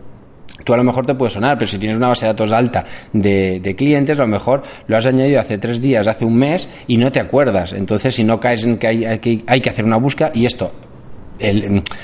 tú 0.65 0.73
a 0.73 0.77
lo 0.77 0.83
mejor 0.83 1.05
te 1.05 1.15
puede 1.15 1.29
sonar, 1.31 1.57
pero 1.57 1.69
si 1.69 1.77
tienes 1.77 1.97
una 1.97 2.09
base 2.09 2.25
de 2.25 2.33
datos 2.33 2.51
alta 2.51 2.83
de, 3.13 3.75
clientes, 3.77 4.17
a 4.19 4.23
lo 4.23 4.27
mejor 4.27 4.61
lo 4.87 4.97
has 4.97 5.05
añadido 5.05 5.39
hace 5.39 5.57
tres 5.57 5.81
días, 5.81 6.05
hace 6.05 6.25
un 6.25 6.35
mes 6.35 6.67
y 6.87 6.97
no 6.97 7.11
te 7.11 7.19
acuerdas. 7.21 7.73
Entonces, 7.73 8.15
si 8.15 8.23
no 8.23 8.39
caes 8.39 8.65
en 8.65 8.77
que 8.77 8.87
hay, 8.87 9.05
hay 9.05 9.61
que 9.61 9.69
hacer 9.69 9.85
una 9.85 9.97
búsqueda, 9.97 10.31
y 10.33 10.45
esto 10.45 10.71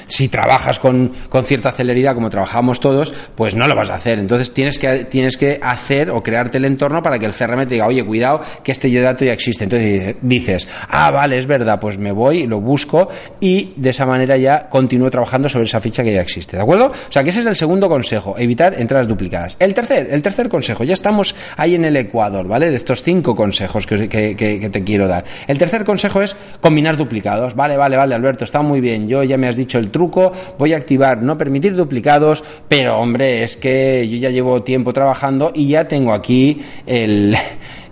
si 0.08 0.30
trabajas 0.30 0.80
con, 0.80 1.12
cierta 1.44 1.72
celeridad 1.72 2.16
como 2.16 2.30
trabajamos 2.30 2.80
todos, 2.80 3.14
pues 3.36 3.56
no 3.56 3.68
lo 3.68 3.76
vas 3.76 3.90
a 3.90 3.96
hacer. 3.96 4.20
Entonces 4.20 4.54
tienes 4.54 4.80
que, 4.80 5.06
tienes 5.06 5.38
que 5.38 5.60
hacer 5.62 6.10
o 6.10 6.24
crearte 6.24 6.58
el 6.58 6.66
entorno 6.66 7.02
para 7.02 7.20
que 7.20 7.26
el 7.26 7.34
CRM 7.34 7.68
te 7.68 7.76
diga, 7.76 7.88
oye, 7.88 8.04
cuidado, 8.06 8.42
que 8.64 8.72
este 8.72 8.90
dato 9.02 9.26
ya 9.26 9.34
existe. 9.34 9.66
Entonces 9.66 10.16
dices, 10.22 10.68
ah, 10.90 11.12
vale, 11.12 11.38
es 11.38 11.48
verdad, 11.48 11.80
pues 11.80 11.98
me 11.98 12.12
voy, 12.12 12.48
lo 12.48 12.62
busco 12.62 13.10
y 13.40 13.74
de 13.76 13.90
esa 13.90 14.06
manera 14.06 14.38
ya 14.38 14.70
continúo 14.70 15.10
trabajando 15.12 15.50
sobre 15.50 15.66
esa 15.66 15.82
ficha 15.82 16.04
que 16.04 16.14
ya 16.14 16.22
existe. 16.22 16.58
¿De 16.58 16.64
acuerdo? 16.64 16.88
O 16.88 17.12
sea 17.12 17.24
que 17.24 17.30
ese 17.30 17.42
es 17.42 17.46
el 17.46 17.56
segundo 17.56 17.90
consejo, 17.90 18.36
evitar 18.38 18.80
entradas 18.80 19.08
duplicadas. 19.08 19.58
El 19.60 19.74
tercer, 19.74 20.08
el 20.12 20.22
tercer 20.22 20.50
consejo, 20.50 20.84
ya 20.84 20.94
estamos 20.94 21.36
ahí 21.58 21.76
en 21.76 21.86
el 21.86 21.98
Ecuador, 21.98 22.48
¿vale? 22.48 22.70
De 22.70 22.76
estos 22.76 23.04
cinco 23.04 23.36
consejos 23.36 23.86
que, 23.86 24.08
que 24.08 24.70
te 24.70 24.84
quiero 24.84 25.08
dar. 25.08 25.26
El 25.48 25.58
tercer 25.58 25.84
consejo 25.84 26.22
es 26.22 26.36
combinar 26.62 26.98
duplicados. 26.98 27.56
Vale, 27.56 27.78
vale, 27.78 27.98
vale, 27.98 28.16
Alberto, 28.16 28.44
está 28.44 28.62
muy 28.62 28.82
bien. 28.82 29.08
Yo 29.08 29.24
ya 29.26 29.38
me 29.38 29.48
has 29.48 29.56
dicho 29.56 29.78
el 29.78 29.92
truco, 29.92 30.32
voy 30.58 30.74
a 30.74 30.78
activar 30.78 31.22
no 31.22 31.38
permitir 31.38 31.76
duplicados, 31.76 32.44
pero 32.68 32.98
hombre, 32.98 33.44
es 33.44 33.58
que 33.58 34.08
yo 34.08 34.18
ya 34.18 34.30
llevo 34.30 34.64
tiempo 34.64 34.94
trabajando 34.94 35.52
y 35.54 35.68
ya 35.68 35.88
tengo 35.88 36.14
aquí 36.14 36.60
el 36.86 37.36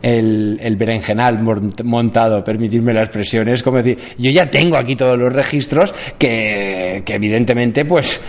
el, 0.03 0.59
el 0.61 0.75
berenjenal 0.75 1.39
montado, 1.83 2.43
permitirme 2.43 2.93
la 2.93 3.01
expresión. 3.01 3.47
Es 3.47 3.63
como 3.63 3.77
decir, 3.77 3.97
yo 4.17 4.29
ya 4.29 4.51
tengo 4.51 4.75
aquí 4.75 4.95
todos 4.95 5.17
los 5.17 5.31
registros 5.31 5.95
que, 6.17 7.01
que 7.05 7.15
evidentemente, 7.15 7.85
pues, 7.85 8.19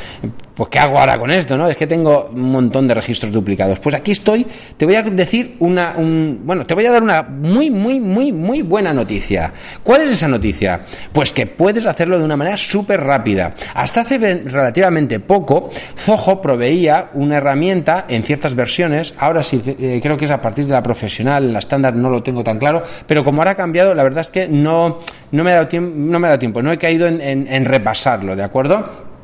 pues, 0.55 0.69
¿qué 0.71 0.79
hago 0.79 0.99
ahora 0.99 1.19
con 1.19 1.33
esto? 1.33 1.57
¿no? 1.57 1.69
Es 1.69 1.77
que 1.77 1.89
tengo 1.89 2.31
un 2.33 2.53
montón 2.53 2.87
de 2.87 2.95
registros 2.95 3.33
duplicados. 3.33 3.81
Pues 3.81 3.95
aquí 3.97 4.13
estoy, 4.13 4.47
te 4.77 4.87
voy 4.87 4.95
a 4.95 5.03
decir 5.03 5.57
una, 5.59 5.95
un, 5.97 6.43
bueno, 6.45 6.65
te 6.65 6.75
voy 6.75 6.87
a 6.87 6.93
dar 6.93 7.03
una 7.03 7.23
muy, 7.23 7.71
muy, 7.71 7.99
muy, 7.99 8.31
muy 8.31 8.63
buena 8.63 8.93
noticia. 8.93 9.53
¿Cuál 9.83 10.03
es 10.03 10.11
esa 10.11 10.29
noticia? 10.29 10.85
Pues 11.13 11.33
que 11.33 11.47
puedes 11.47 11.87
hacerlo 11.87 12.19
de 12.19 12.25
una 12.25 12.37
manera 12.37 12.57
súper 12.57 13.01
rápida. 13.01 13.53
Hasta 13.75 14.03
hace 14.03 14.19
relativamente 14.19 15.19
poco, 15.19 15.71
Zoho 15.97 16.41
proveía 16.41 17.11
una 17.15 17.39
herramienta 17.39 18.05
en 18.09 18.23
ciertas 18.23 18.55
versiones, 18.55 19.13
ahora 19.19 19.43
sí, 19.43 19.61
eh, 19.67 19.99
creo 20.01 20.17
que 20.17 20.27
es 20.27 20.31
a 20.31 20.41
partir 20.41 20.67
de 20.67 20.73
la 20.73 20.83
profesional, 20.83 21.53
la 21.53 21.64
estándar 21.65 21.95
no 21.95 22.11
lo 22.11 22.23
tengo 22.23 22.43
tan 22.45 22.59
claro, 22.59 22.83
pero 23.07 23.25
como 23.25 23.41
ahora 23.41 23.53
ha 23.53 23.57
cambiado, 23.57 23.95
la 23.95 24.03
verdad 24.03 24.21
es 24.21 24.31
que 24.31 24.49
no, 24.49 24.99
no, 25.33 25.45
me, 25.45 25.51
ha 25.51 25.55
dado 25.55 25.69
tiempo, 25.69 25.93
no 25.97 26.19
me 26.19 26.27
ha 26.27 26.31
dado 26.31 26.39
tiempo, 26.39 26.63
no 26.63 26.73
he 26.73 26.79
caído 26.79 27.07
en, 27.07 27.21
en, 27.21 27.65
repasarlo, 27.65 28.37
¿de 28.37 28.43
acuerdo? 28.43 29.15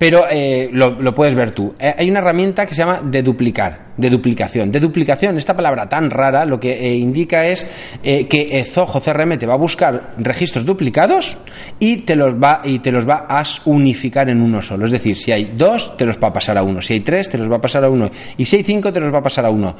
pero 0.00 0.24
eh, 0.30 0.70
lo, 0.72 1.14
puedes 1.14 1.34
ver 1.34 1.50
tú. 1.50 1.74
Eh, 1.78 1.94
hay 1.98 2.08
una 2.08 2.20
herramienta 2.20 2.64
que 2.64 2.74
se 2.74 2.78
llama 2.78 3.02
deduplicar, 3.04 3.88
de 3.98 4.08
duplicación. 4.08 4.72
De 4.72 4.80
duplicación, 4.80 5.36
esta 5.36 5.54
palabra 5.54 5.86
tan 5.90 6.08
rara, 6.08 6.46
lo 6.46 6.58
que 6.58 6.72
eh, 6.72 6.94
indica 6.94 7.44
es 7.44 7.68
que 8.02 8.66
Zoho 8.66 8.98
CRM 8.98 9.36
te 9.36 9.44
va 9.44 9.52
a 9.52 9.58
buscar 9.58 10.14
registros 10.16 10.64
duplicados 10.64 11.36
y 11.78 11.98
te 11.98 12.16
los 12.16 12.34
va 12.34 12.62
y 12.64 12.78
te 12.78 12.92
los 12.92 13.06
va 13.06 13.26
a 13.28 13.42
unificar 13.66 14.30
en 14.30 14.40
uno 14.40 14.62
solo. 14.62 14.86
Es 14.86 14.92
decir, 14.92 15.14
si 15.18 15.32
hay 15.32 15.52
dos, 15.54 15.94
te 15.98 16.06
los 16.06 16.16
va 16.16 16.28
a 16.28 16.32
pasar 16.32 16.56
a 16.56 16.62
uno. 16.62 16.80
Si 16.80 16.94
hay 16.94 17.00
tres, 17.00 17.28
te 17.28 17.36
los 17.36 17.52
va 17.52 17.56
a 17.56 17.60
pasar 17.60 17.84
a 17.84 17.90
uno. 17.90 18.10
Y 18.38 18.46
si 18.46 18.56
hay 18.56 18.62
cinco, 18.62 18.90
te 18.90 19.00
los 19.00 19.12
va 19.12 19.18
a 19.18 19.22
pasar 19.22 19.44
a 19.44 19.50
uno. 19.50 19.76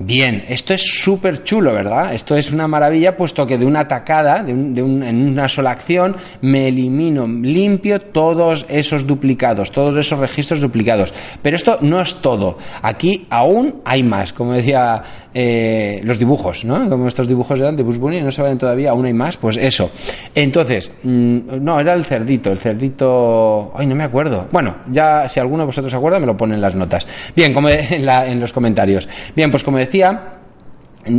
Bien, 0.00 0.44
esto 0.48 0.74
es 0.74 0.82
súper 0.82 1.44
chulo, 1.44 1.72
¿verdad? 1.72 2.14
Esto 2.14 2.36
es 2.36 2.50
una 2.50 2.66
maravilla, 2.66 3.16
puesto 3.16 3.46
que 3.46 3.56
de 3.56 3.64
una 3.64 3.80
atacada, 3.80 4.42
de 4.42 4.50
en 4.50 5.28
una 5.28 5.46
sola 5.46 5.70
acción, 5.70 6.16
me 6.40 6.66
elimino, 6.66 7.28
limpio 7.28 8.00
todos 8.00 8.66
esos 8.68 9.06
duplicados, 9.06 9.70
todos 9.70 9.94
esos 9.96 10.18
registros 10.18 10.60
duplicados. 10.60 11.14
Pero 11.42 11.54
esto 11.54 11.78
no 11.80 12.00
es 12.00 12.16
todo. 12.16 12.58
Aquí 12.82 13.28
aún 13.30 13.82
hay 13.84 14.02
más, 14.02 14.32
como 14.32 14.54
decía 14.54 15.00
eh, 15.34 16.00
los 16.04 16.18
dibujos, 16.18 16.64
¿no? 16.64 16.88
Como 16.88 17.08
estos 17.08 17.26
dibujos 17.26 17.58
eran 17.58 17.74
de 17.74 17.82
Bush 17.82 17.98
Bunny, 17.98 18.22
no 18.22 18.30
se 18.30 18.40
ven 18.40 18.56
todavía, 18.56 18.90
aún 18.90 19.04
hay 19.04 19.12
más, 19.12 19.36
pues 19.36 19.56
eso. 19.56 19.90
Entonces, 20.34 20.92
mm, 21.02 21.38
no, 21.60 21.80
era 21.80 21.94
el 21.94 22.04
cerdito, 22.04 22.52
el 22.52 22.58
cerdito. 22.58 23.72
Ay, 23.74 23.86
no 23.86 23.94
me 23.94 24.04
acuerdo. 24.04 24.46
Bueno, 24.52 24.76
ya 24.88 25.28
si 25.28 25.40
alguno 25.40 25.64
de 25.64 25.66
vosotros 25.66 25.90
se 25.90 25.96
acuerda, 25.96 26.20
me 26.20 26.26
lo 26.26 26.36
pone 26.36 26.54
en 26.54 26.60
las 26.60 26.74
notas. 26.74 27.06
Bien, 27.34 27.52
como 27.52 27.68
en, 27.68 28.08
en 28.08 28.40
los 28.40 28.52
comentarios. 28.52 29.08
Bien, 29.34 29.50
pues 29.50 29.64
como 29.64 29.78
decía, 29.78 30.43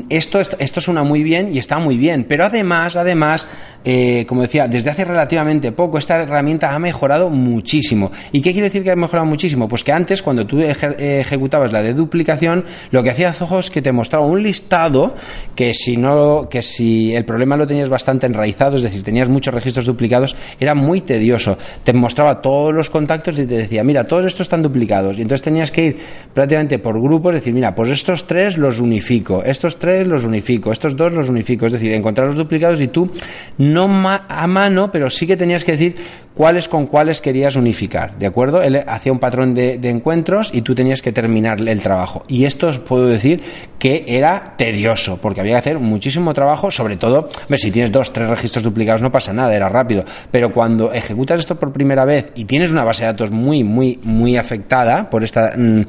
esto, 0.10 0.39
esto 0.39 0.82
suena 0.82 1.04
muy 1.04 1.24
bien 1.24 1.54
y 1.54 1.58
está 1.58 1.78
muy 1.80 1.98
bien, 1.98 2.26
pero 2.28 2.45
además, 2.45 2.95
además, 2.95 3.48
eh, 3.84 4.26
como 4.28 4.41
decía, 4.41 4.67
desde 4.67 4.89
hace 4.89 5.06
relativamente 5.06 5.71
poco 5.71 5.98
esta 5.98 6.21
herramienta 6.21 6.74
ha 6.74 6.80
mejorado 6.80 7.30
muchísimo. 7.30 8.12
¿Y 8.32 8.41
qué 8.41 8.52
quiere 8.52 8.67
decir 8.67 8.84
que 8.84 8.91
ha 8.91 8.95
mejorado 8.95 9.26
muchísimo? 9.26 9.67
Pues 9.67 9.84
que 9.84 9.91
antes, 9.91 10.21
cuando 10.21 10.45
tú 10.45 10.60
ejecutabas 10.60 11.71
la 11.71 11.82
de 11.82 11.93
duplicación, 11.93 12.65
lo 12.91 13.04
que 13.04 13.12
hacía 13.12 13.34
Zoho 13.34 13.60
es 13.60 13.69
que 13.69 13.82
te 13.82 13.91
mostraba 13.91 14.26
un 14.26 14.41
listado 14.41 15.15
que 15.56 15.74
si 15.74 15.98
no, 15.98 16.50
que 16.50 16.62
si 16.62 17.13
el 17.15 17.26
problema 17.26 17.58
lo 17.58 17.67
tenías 17.67 17.89
bastante 17.89 18.26
enraizado, 18.26 18.78
es 18.78 18.84
decir, 18.84 19.04
tenías 19.04 19.30
muchos 19.30 19.54
registros 19.54 19.86
duplicados, 19.86 20.36
era 20.60 20.74
muy 20.74 21.02
tedioso. 21.02 21.58
Te 21.84 21.93
mostraba 21.93 22.41
todos 22.41 22.74
los 22.74 22.89
contactos 22.89 23.38
y 23.39 23.45
te 23.45 23.58
decía, 23.58 23.84
mira, 23.84 24.06
todos 24.06 24.26
estos 24.26 24.41
están 24.41 24.63
duplicados. 24.63 25.17
Y 25.17 25.21
entonces 25.21 25.43
tenías 25.43 25.71
que 25.71 25.86
ir 25.86 25.98
prácticamente 26.34 26.80
por 26.80 27.02
grupos, 27.02 27.34
decir, 27.34 27.54
mira, 27.54 27.76
pues 27.76 27.89
estos 27.89 28.26
tres 28.28 28.58
los 28.58 28.80
unifico, 28.80 29.43
estos 29.43 29.75
tres 29.78 30.08
los 30.08 30.26
unifico, 30.26 30.72
estos 30.72 30.96
dos 30.96 31.14
los 31.14 31.30
unifico, 31.30 31.66
es 31.66 31.74
decir, 31.74 31.92
encontrar 31.94 32.28
los 32.28 32.36
duplicados 32.36 32.82
y 32.82 32.88
tú 32.88 33.10
no 33.58 33.86
a 33.86 34.48
mano, 34.48 34.92
pero 34.92 35.10
sí 35.10 35.26
que 35.28 35.38
tenías 35.38 35.64
que 35.64 35.74
decir 35.74 35.96
cuáles 36.36 36.68
con 36.68 36.86
cuáles 36.86 37.22
querías 37.22 37.56
unificar, 37.56 38.20
¿de 38.20 38.28
acuerdo? 38.28 38.62
Él 38.62 38.84
hacía 38.86 39.12
un 39.12 39.20
patrón 39.20 39.56
de, 39.56 39.80
encuentros 39.84 40.52
y 40.54 40.62
tú 40.62 40.76
tenías 40.76 41.02
que 41.02 41.12
terminar 41.12 41.58
el 41.66 41.82
trabajo. 41.82 42.24
Y 42.28 42.46
esto 42.46 42.68
os 42.68 42.80
puedo 42.80 43.08
decir 43.08 43.42
que 43.80 44.04
era 44.08 44.56
tedioso, 44.58 45.18
porque 45.22 45.40
había 45.40 45.54
que 45.54 45.60
hacer 45.60 45.80
muchísimo 45.80 46.34
trabajo, 46.34 46.70
sobre 46.70 46.98
todo, 46.98 47.30
si 47.56 47.72
tienes 47.72 47.92
dos, 47.92 48.12
tres 48.12 48.30
registros 48.30 48.64
duplicados 48.64 49.02
no 49.02 49.12
pasa 49.12 49.32
nada, 49.32 49.56
era 49.56 49.70
rápido, 49.70 50.04
pero 50.30 50.52
cuando 50.52 50.92
ejecutas 50.92 51.40
esto 51.40 51.58
por 51.58 51.72
primera 51.72 52.04
vez 52.04 52.32
y 52.36 52.46
tienes 52.46 52.72
una 52.72 52.84
base 52.84 53.04
de 53.04 53.12
datos 53.12 53.32
muy, 53.32 53.64
muy, 53.64 54.00
muy 54.04 54.36
afectada 54.36 55.10
por 55.10 55.24
esta... 55.24 55.54
Mm, 55.56 55.84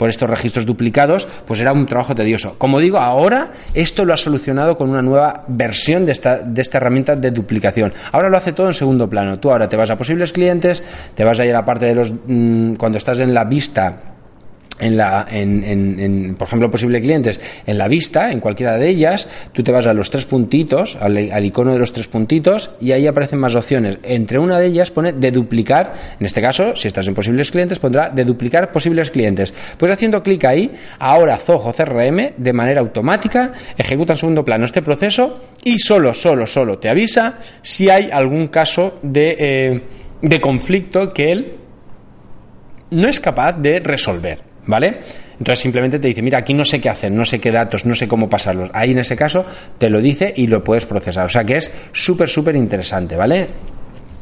por 0.00 0.08
estos 0.08 0.30
registros 0.30 0.64
duplicados, 0.64 1.28
pues 1.46 1.60
era 1.60 1.74
un 1.74 1.84
trabajo 1.84 2.14
tedioso. 2.14 2.54
Como 2.56 2.80
digo, 2.80 2.96
ahora 2.96 3.29
esto 3.74 4.04
lo 4.04 4.12
ha 4.12 4.16
solucionado 4.16 4.76
con 4.76 4.90
una 4.90 5.02
nueva 5.02 5.44
versión 5.48 6.06
de 6.06 6.12
esta, 6.12 6.38
de 6.38 6.62
esta 6.62 6.78
herramienta 6.78 7.16
de 7.16 7.30
duplicación. 7.30 7.92
Ahora 8.12 8.28
lo 8.28 8.36
hace 8.36 8.52
todo 8.52 8.68
en 8.68 8.74
segundo 8.74 9.08
plano. 9.08 9.38
Tú 9.38 9.50
ahora 9.50 9.68
te 9.68 9.76
vas 9.76 9.90
a 9.90 9.96
posibles 9.96 10.32
clientes, 10.32 10.82
te 11.14 11.24
vas 11.24 11.40
a 11.40 11.44
ir 11.44 11.50
a 11.50 11.60
la 11.60 11.64
parte 11.64 11.86
de 11.86 11.94
los... 11.94 12.12
Mm, 12.26 12.74
cuando 12.74 12.98
estás 12.98 13.18
en 13.18 13.34
la 13.34 13.44
vista 13.44 14.00
en 14.80 14.96
la, 14.96 15.26
en, 15.30 15.62
en, 15.64 16.34
por 16.34 16.48
ejemplo, 16.48 16.70
posible 16.70 17.00
clientes, 17.00 17.40
en 17.66 17.78
la 17.78 17.88
vista, 17.88 18.32
en 18.32 18.40
cualquiera 18.40 18.76
de 18.76 18.88
ellas, 18.88 19.28
tú 19.52 19.62
te 19.62 19.72
vas 19.72 19.86
a 19.86 19.94
los 19.94 20.10
tres 20.10 20.24
puntitos, 20.24 20.96
al, 21.00 21.44
icono 21.44 21.72
de 21.72 21.78
los 21.78 21.92
tres 21.92 22.08
puntitos, 22.08 22.70
y 22.80 22.92
ahí 22.92 23.06
aparecen 23.06 23.38
más 23.38 23.54
opciones. 23.54 23.98
Entre 24.02 24.38
una 24.38 24.58
de 24.58 24.66
ellas 24.66 24.90
pone 24.90 25.12
de 25.12 25.30
duplicar, 25.30 25.92
en 26.18 26.26
este 26.26 26.40
caso, 26.40 26.74
si 26.76 26.88
estás 26.88 27.06
en 27.08 27.14
posibles 27.14 27.50
clientes, 27.50 27.78
pondrá 27.78 28.10
de 28.10 28.24
duplicar 28.24 28.72
posibles 28.72 29.10
clientes. 29.10 29.52
Pues 29.76 29.92
haciendo 29.92 30.22
clic 30.22 30.44
ahí, 30.44 30.70
ahora 30.98 31.38
Zoho 31.38 31.72
CRM, 31.72 32.32
de 32.36 32.52
manera 32.52 32.80
automática, 32.80 33.52
ejecuta 33.76 34.14
en 34.14 34.18
segundo 34.18 34.44
plano 34.44 34.64
este 34.64 34.82
proceso 34.82 35.40
y 35.64 35.78
solo, 35.78 36.14
solo, 36.14 36.46
solo 36.46 36.78
te 36.78 36.88
avisa 36.88 37.38
si 37.62 37.88
hay 37.88 38.10
algún 38.10 38.48
caso 38.48 38.98
de, 39.02 39.36
eh, 39.38 39.82
de 40.22 40.40
conflicto 40.40 41.12
que 41.12 41.32
él 41.32 41.56
no 42.90 43.08
es 43.08 43.20
capaz 43.20 43.52
de 43.52 43.80
resolver. 43.80 44.49
¿Vale? 44.70 45.00
Entonces 45.32 45.58
simplemente 45.58 45.98
te 45.98 46.08
dice, 46.08 46.22
mira, 46.22 46.38
aquí 46.38 46.54
no 46.54 46.64
sé 46.64 46.80
qué 46.80 46.88
hacer, 46.88 47.10
no 47.10 47.24
sé 47.24 47.40
qué 47.40 47.50
datos, 47.50 47.84
no 47.84 47.94
sé 47.94 48.06
cómo 48.06 48.28
pasarlos. 48.28 48.70
Ahí 48.72 48.92
en 48.92 48.98
ese 48.98 49.16
caso 49.16 49.44
te 49.78 49.90
lo 49.90 50.00
dice 50.00 50.32
y 50.36 50.46
lo 50.46 50.62
puedes 50.62 50.86
procesar. 50.86 51.24
O 51.24 51.28
sea 51.28 51.42
que 51.42 51.56
es 51.56 51.70
súper, 51.92 52.28
súper 52.28 52.54
interesante, 52.54 53.16
¿vale? 53.16 53.48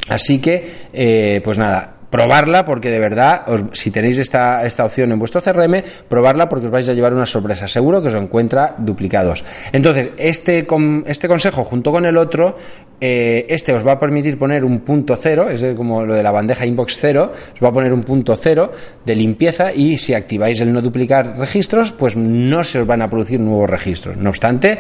Así 0.09 0.39
que, 0.39 0.67
eh, 0.93 1.41
pues 1.45 1.59
nada, 1.59 1.98
probarla 2.11 2.65
porque 2.65 2.91
de 2.91 2.99
verdad, 2.99 3.45
si 3.73 3.91
tenéis 3.91 4.19
esta, 4.19 4.65
esta 4.65 4.85
opción 4.85 5.13
en 5.13 5.19
vuestro 5.19 5.41
CRM, 5.41 5.83
probarla 6.09 6.49
porque 6.49 6.67
os 6.67 6.73
vais 6.73 6.89
a 6.89 6.95
llevar 6.95 7.15
una 7.15 7.27
sorpresa. 7.27 7.69
Seguro 7.69 8.01
que 8.03 8.09
os 8.09 8.15
encuentra 8.15 8.75
duplicados. 8.79 9.45
Entonces, 9.73 10.11
este, 10.17 10.67
este 11.07 11.29
consejo 11.29 11.65
junto 11.65 11.93
con 11.93 12.07
el 12.07 12.17
otro, 12.17 12.57
eh, 13.01 13.47
este 13.49 13.73
os 13.73 13.87
va 13.87 13.93
a 13.93 13.99
permitir 13.99 14.39
poner 14.39 14.65
un 14.65 14.81
punto 14.81 15.17
cero, 15.17 15.49
es 15.51 15.65
como 15.77 16.05
lo 16.05 16.15
de 16.15 16.23
la 16.23 16.31
bandeja 16.31 16.67
inbox 16.67 16.99
cero, 17.01 17.33
os 17.55 17.63
va 17.63 17.69
a 17.69 17.73
poner 17.73 17.93
un 17.93 18.03
punto 18.03 18.35
cero 18.37 18.73
de 19.05 19.15
limpieza 19.15 19.73
y 19.73 19.99
si 19.99 20.15
activáis 20.15 20.61
el 20.61 20.73
no 20.73 20.83
duplicar 20.83 21.39
registros, 21.39 21.93
pues 21.93 22.17
no 22.17 22.65
se 22.65 22.81
os 22.81 22.87
van 22.87 23.03
a 23.03 23.09
producir 23.09 23.41
nuevos 23.41 23.69
registros. 23.69 24.17
No 24.17 24.31
obstante, 24.31 24.79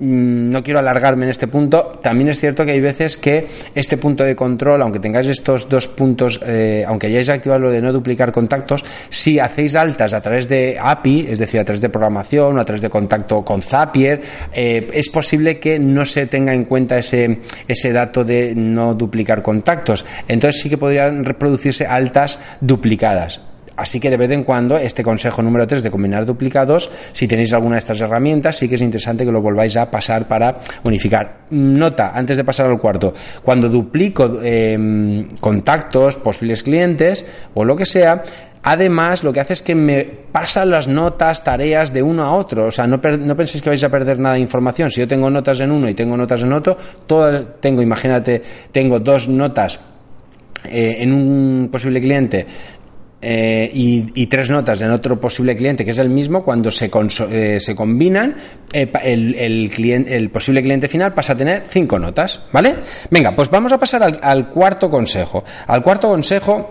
no 0.00 0.62
quiero 0.62 0.80
alargarme 0.80 1.24
en 1.24 1.30
este 1.30 1.46
punto. 1.46 1.92
También 2.02 2.30
es 2.30 2.40
cierto 2.40 2.64
que 2.64 2.72
hay 2.72 2.80
veces 2.80 3.18
que 3.18 3.46
este 3.74 3.96
punto 3.96 4.24
de 4.24 4.34
control, 4.34 4.82
aunque 4.82 4.98
tengáis 4.98 5.28
estos 5.28 5.68
dos 5.68 5.88
puntos, 5.88 6.40
eh, 6.44 6.84
aunque 6.86 7.08
hayáis 7.08 7.28
activado 7.28 7.60
lo 7.60 7.70
de 7.70 7.82
no 7.82 7.92
duplicar 7.92 8.32
contactos, 8.32 8.84
si 9.08 9.38
hacéis 9.38 9.76
altas 9.76 10.14
a 10.14 10.20
través 10.20 10.48
de 10.48 10.78
API, 10.80 11.26
es 11.28 11.38
decir, 11.38 11.60
a 11.60 11.64
través 11.64 11.80
de 11.80 11.90
programación 11.90 12.56
o 12.56 12.60
a 12.60 12.64
través 12.64 12.82
de 12.82 12.88
contacto 12.88 13.44
con 13.44 13.60
Zapier, 13.62 14.20
eh, 14.52 14.86
es 14.92 15.08
posible 15.10 15.58
que 15.58 15.78
no 15.78 16.04
se 16.04 16.26
tenga 16.26 16.54
en 16.54 16.64
cuenta 16.64 16.98
ese, 16.98 17.40
ese 17.68 17.92
dato 17.92 18.24
de 18.24 18.54
no 18.54 18.94
duplicar 18.94 19.42
contactos. 19.42 20.04
Entonces 20.26 20.62
sí 20.62 20.70
que 20.70 20.78
podrían 20.78 21.24
reproducirse 21.24 21.86
altas 21.86 22.38
duplicadas. 22.60 23.49
Así 23.80 23.98
que 23.98 24.10
de 24.10 24.18
vez 24.18 24.30
en 24.30 24.44
cuando 24.44 24.76
este 24.76 25.02
consejo 25.02 25.40
número 25.42 25.66
3 25.66 25.82
de 25.82 25.90
combinar 25.90 26.26
duplicados, 26.26 26.90
si 27.12 27.26
tenéis 27.26 27.54
alguna 27.54 27.76
de 27.76 27.78
estas 27.78 27.98
herramientas, 28.02 28.58
sí 28.58 28.68
que 28.68 28.74
es 28.74 28.82
interesante 28.82 29.24
que 29.24 29.32
lo 29.32 29.40
volváis 29.40 29.74
a 29.78 29.90
pasar 29.90 30.28
para 30.28 30.58
unificar. 30.84 31.46
Nota, 31.48 32.12
antes 32.14 32.36
de 32.36 32.44
pasar 32.44 32.66
al 32.66 32.78
cuarto, 32.78 33.14
cuando 33.42 33.70
duplico 33.70 34.38
em, 34.42 35.26
contactos, 35.40 36.18
posibles 36.18 36.62
clientes 36.62 37.24
o 37.54 37.64
lo 37.64 37.74
que 37.74 37.86
sea, 37.86 38.22
Además, 38.62 39.24
lo 39.24 39.32
que 39.32 39.40
hace 39.40 39.54
es 39.54 39.62
que 39.62 39.74
me 39.74 40.04
pasan 40.04 40.68
las 40.68 40.86
notas, 40.86 41.42
tareas 41.42 41.94
de 41.94 42.02
uno 42.02 42.24
a 42.24 42.32
otro. 42.34 42.66
O 42.66 42.70
sea, 42.70 42.86
no, 42.86 42.98
no, 42.98 43.34
penséis 43.34 43.62
que 43.62 43.70
vais 43.70 43.82
a 43.82 43.88
perder 43.88 44.18
nada 44.18 44.34
de 44.34 44.42
información. 44.42 44.90
Si 44.90 45.00
yo 45.00 45.08
tengo 45.08 45.30
notas 45.30 45.60
en 45.60 45.70
uno 45.72 45.88
y 45.88 45.94
tengo 45.94 46.14
notas 46.14 46.42
en 46.42 46.52
otro, 46.52 46.76
todo, 47.06 47.42
tengo, 47.58 47.80
imagínate, 47.80 48.42
tengo 48.70 49.00
dos 49.00 49.30
notas 49.30 49.80
eh, 50.64 51.02
en 51.02 51.14
un 51.14 51.68
posible 51.72 52.02
cliente 52.02 52.46
eh, 53.22 53.70
y, 53.72 54.26
tres 54.26 54.50
notas 54.50 54.80
en 54.80 54.90
otro 54.90 55.20
posible 55.20 55.54
cliente 55.54 55.84
que 55.84 55.90
es 55.90 55.98
el 55.98 56.08
mismo, 56.08 56.42
cuando 56.42 56.70
se, 56.70 56.90
eh, 57.30 57.60
se 57.60 57.74
combinan, 57.74 58.36
eh, 58.72 58.90
el, 59.02 59.70
cliente, 59.70 60.16
el, 60.16 60.30
posible 60.30 60.62
cliente 60.62 60.88
final 60.88 61.12
pasa 61.12 61.34
a 61.34 61.36
tener 61.36 61.64
cinco 61.68 61.98
notas, 61.98 62.40
¿vale? 62.52 62.76
Venga, 63.10 63.34
pues 63.36 63.50
vamos 63.50 63.72
a 63.72 63.78
pasar 63.78 64.18
al 64.22 64.48
cuarto 64.48 64.88
consejo. 64.88 65.44
Al 65.66 65.82
cuarto 65.82 66.08
consejo 66.08 66.68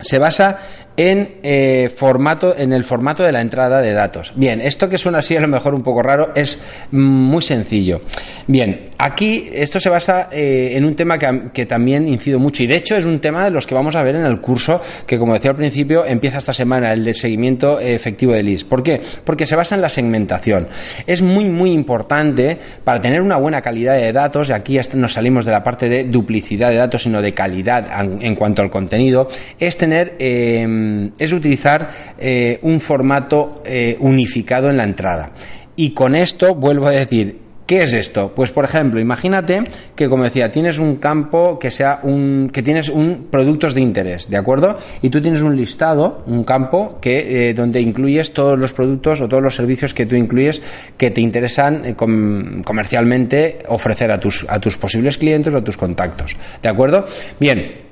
se 0.00 0.18
basa 0.18 0.58
en, 0.96 1.36
eh, 1.42 1.90
formato, 1.94 2.56
en 2.56 2.72
el 2.72 2.84
formato 2.84 3.22
de 3.22 3.32
la 3.32 3.40
entrada 3.40 3.80
de 3.80 3.92
datos. 3.92 4.32
Bien, 4.34 4.60
esto 4.60 4.88
que 4.88 4.98
suena 4.98 5.18
así 5.18 5.36
a 5.36 5.40
lo 5.40 5.48
mejor 5.48 5.74
un 5.74 5.82
poco 5.82 6.02
raro 6.02 6.32
es 6.34 6.58
muy 6.92 7.42
sencillo. 7.42 8.00
Bien, 8.46 8.90
aquí 8.98 9.48
esto 9.52 9.80
se 9.80 9.90
basa 9.90 10.28
eh, 10.30 10.72
en 10.74 10.84
un 10.84 10.94
tema 10.94 11.18
que, 11.18 11.66
también 11.66 12.08
incido 12.08 12.38
mucho 12.38 12.62
y 12.62 12.66
de 12.66 12.76
hecho 12.76 12.96
es 12.96 13.04
un 13.04 13.18
tema 13.18 13.44
de 13.44 13.50
los 13.50 13.66
que 13.66 13.74
vamos 13.74 13.96
a 13.96 14.02
ver 14.02 14.14
en 14.14 14.24
el 14.24 14.40
curso 14.40 14.80
que 15.06 15.18
como 15.18 15.34
decía 15.34 15.50
al 15.50 15.56
principio 15.56 16.04
empieza 16.06 16.38
esta 16.38 16.52
semana, 16.52 16.92
el 16.92 17.04
de 17.04 17.12
seguimiento 17.12 17.80
efectivo 17.80 18.32
de 18.32 18.42
leads. 18.42 18.64
¿Por 18.64 18.82
qué? 18.82 19.00
Porque 19.24 19.46
se 19.46 19.56
basa 19.56 19.74
en 19.74 19.82
la 19.82 19.88
segmentación. 19.88 20.68
Es 21.06 21.22
muy 21.22 21.44
muy 21.44 21.72
importante 21.72 22.58
para 22.84 23.00
tener 23.00 23.20
una 23.20 23.36
buena 23.36 23.62
calidad 23.62 23.96
de 23.96 24.12
datos 24.12 24.50
y 24.50 24.52
aquí 24.52 24.78
nos 24.94 25.12
salimos 25.12 25.44
de 25.44 25.52
la 25.52 25.64
parte 25.64 25.88
de 25.88 26.04
duplicidad 26.04 26.70
de 26.70 26.76
datos 26.76 27.02
sino 27.02 27.20
de 27.20 27.34
calidad 27.34 27.88
en, 28.20 28.34
cuanto 28.36 28.62
al 28.62 28.70
contenido, 28.70 29.28
es 29.58 29.76
tener 29.76 30.14
eh, 30.18 30.66
Mm, 30.86 31.08
es 31.18 31.32
utilizar 31.32 31.88
eh, 32.18 32.58
un 32.62 32.80
formato 32.80 33.62
eh, 33.64 33.96
unificado 34.00 34.70
en 34.70 34.76
la 34.76 34.84
entrada. 34.84 35.32
Y 35.74 35.90
con 35.90 36.14
esto 36.14 36.54
vuelvo 36.54 36.86
a 36.86 36.92
decir, 36.92 37.46
¿Qué 37.66 37.82
es 37.82 37.94
esto? 37.94 38.32
Pues 38.32 38.52
por 38.52 38.64
ejemplo, 38.64 39.00
imagínate 39.00 39.64
que 39.96 40.08
como 40.08 40.22
decía, 40.22 40.52
tienes 40.52 40.78
un 40.78 40.96
campo 40.96 41.58
que 41.58 41.72
sea 41.72 41.98
un 42.04 42.48
que 42.52 42.62
tienes 42.62 42.88
un 42.88 43.26
productos 43.28 43.74
de 43.74 43.80
interés, 43.80 44.30
¿de 44.30 44.36
acuerdo? 44.36 44.78
Y 45.02 45.10
tú 45.10 45.20
tienes 45.20 45.42
un 45.42 45.56
listado, 45.56 46.22
un 46.28 46.44
campo 46.44 46.98
que 47.00 47.48
eh, 47.48 47.54
donde 47.54 47.80
incluyes 47.80 48.32
todos 48.32 48.56
los 48.56 48.72
productos 48.72 49.20
o 49.20 49.26
todos 49.26 49.42
los 49.42 49.56
servicios 49.56 49.94
que 49.94 50.06
tú 50.06 50.14
incluyes 50.14 50.62
que 50.96 51.10
te 51.10 51.20
interesan 51.20 51.94
comercialmente 51.94 53.58
ofrecer 53.66 54.12
a 54.12 54.20
tus 54.20 54.46
a 54.48 54.60
tus 54.60 54.78
posibles 54.78 55.18
clientes 55.18 55.52
o 55.52 55.58
a 55.58 55.64
tus 55.64 55.76
contactos, 55.76 56.36
¿de 56.62 56.68
acuerdo? 56.68 57.04
Bien, 57.40 57.85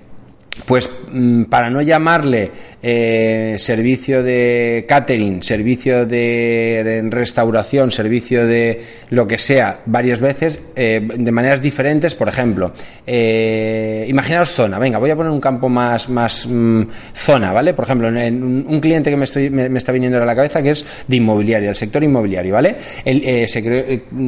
pues 0.67 0.89
mm, 1.11 1.45
para 1.45 1.69
no 1.69 1.83
llamarle 1.83 2.51
eh, 2.83 3.57
servicio 3.59 4.23
de 4.23 4.85
catering, 4.89 5.43
servicio 5.43 6.07
de 6.07 7.03
restauración, 7.11 7.91
servicio 7.91 8.47
de 8.47 8.81
lo 9.11 9.27
que 9.27 9.39
sea 9.39 9.81
varias 9.87 10.21
veces, 10.21 10.61
eh, 10.77 11.01
de 11.17 11.33
maneras 11.33 11.61
diferentes, 11.61 12.15
por 12.15 12.29
ejemplo, 12.29 12.73
eh, 13.07 14.07
imaginaos 14.09 14.53
zona, 14.53 14.79
venga, 14.79 14.99
voy 14.99 15.11
a 15.11 15.17
poner 15.17 15.33
un 15.33 15.41
campo 15.41 15.69
más, 15.69 16.09
más 16.09 16.47
mm, 16.47 16.83
zona, 17.15 17.53
¿vale? 17.53 17.75
Por 17.75 17.85
ejemplo, 17.85 18.09
en, 18.09 18.43
un 18.43 18.81
cliente 18.81 19.11
que 19.11 19.17
me, 19.17 19.25
estoy, 19.25 19.51
me, 19.51 19.67
está 19.77 19.93
viniendo 19.93 20.21
a 20.21 20.25
la 20.25 20.35
cabeza 20.35 20.63
que 20.63 20.71
es 20.71 20.87
de 21.07 21.17
inmobiliario, 21.17 21.71
el 21.71 21.77
sector 21.77 22.03
inmobiliario, 22.03 22.55
¿vale? 22.55 22.77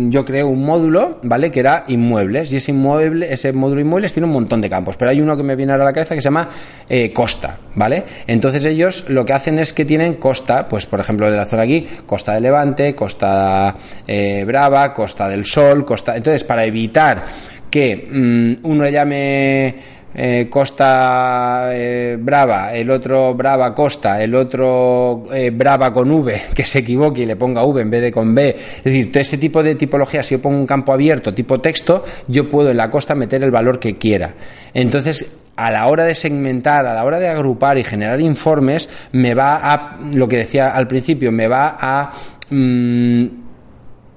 yo 0.08 0.24
creé 0.24 0.44
un 0.44 0.64
módulo, 0.64 1.18
¿vale? 1.22 1.50
Que 1.50 1.60
era 1.60 1.84
inmuebles 1.88 2.52
y 2.52 2.56
ese 2.56 2.72
inmueble, 2.72 3.32
ese 3.32 3.52
módulo 3.52 3.80
inmuebles 3.80 4.12
tiene 4.12 4.26
un 4.26 4.32
montón 4.32 4.60
de 4.60 4.68
campos, 4.68 4.96
pero 4.96 5.10
hay 5.10 5.20
uno 5.20 5.36
que 5.36 5.42
me 5.42 5.56
viene 5.56 5.72
a 5.72 5.78
la 5.78 5.92
cabeza 5.92 6.15
que 6.16 6.22
se 6.22 6.26
llama 6.26 6.48
eh, 6.88 7.12
costa, 7.12 7.58
¿vale? 7.74 8.04
Entonces 8.26 8.64
ellos 8.64 9.04
lo 9.08 9.24
que 9.24 9.32
hacen 9.32 9.58
es 9.58 9.72
que 9.72 9.84
tienen 9.84 10.14
costa, 10.14 10.68
pues 10.68 10.86
por 10.86 11.00
ejemplo 11.00 11.30
de 11.30 11.36
la 11.36 11.46
zona 11.46 11.62
aquí, 11.62 11.86
costa 12.06 12.34
de 12.34 12.40
Levante, 12.40 12.94
costa 12.94 13.76
eh, 14.06 14.44
Brava, 14.44 14.92
costa 14.92 15.28
del 15.28 15.44
Sol, 15.44 15.84
costa... 15.84 16.16
Entonces 16.16 16.44
para 16.44 16.64
evitar 16.64 17.24
que 17.70 18.08
mm, 18.10 18.66
uno 18.66 18.88
llame 18.88 19.96
eh, 20.14 20.46
Costa 20.48 21.70
Brava, 22.18 22.72
el 22.72 22.90
otro 22.90 23.34
Brava 23.34 23.74
Costa, 23.74 24.22
el 24.22 24.34
otro 24.34 25.24
Brava 25.52 25.92
con 25.92 26.10
V, 26.10 26.42
que 26.54 26.64
se 26.64 26.78
equivoque 26.78 27.22
y 27.22 27.26
le 27.26 27.36
ponga 27.36 27.64
V 27.64 27.82
en 27.82 27.90
vez 27.90 28.00
de 28.00 28.12
con 28.12 28.34
B. 28.34 28.50
Es 28.50 28.84
decir, 28.84 29.12
todo 29.12 29.20
este 29.20 29.36
tipo 29.36 29.62
de 29.62 29.74
tipología, 29.74 30.22
si 30.22 30.36
yo 30.36 30.40
pongo 30.40 30.56
un 30.56 30.66
campo 30.66 30.92
abierto 30.92 31.34
tipo 31.34 31.60
texto, 31.60 32.04
yo 32.28 32.48
puedo 32.48 32.70
en 32.70 32.78
la 32.78 32.88
costa 32.88 33.14
meter 33.14 33.42
el 33.42 33.50
valor 33.50 33.78
que 33.78 33.98
quiera. 33.98 34.34
Entonces, 34.72 35.26
a 35.56 35.70
la 35.70 35.86
hora 35.86 36.04
de 36.04 36.14
segmentar, 36.14 36.86
a 36.86 36.94
la 36.94 37.04
hora 37.04 37.18
de 37.18 37.28
agrupar 37.28 37.78
y 37.78 37.84
generar 37.84 38.20
informes, 38.20 38.88
me 39.12 39.34
va 39.34 39.60
a, 39.62 39.98
lo 40.14 40.28
que 40.28 40.38
decía 40.38 40.70
al 40.70 40.86
principio, 40.86 41.32
me 41.32 41.48
va 41.48 41.76
a... 41.80 42.10
Mm, 42.50 43.26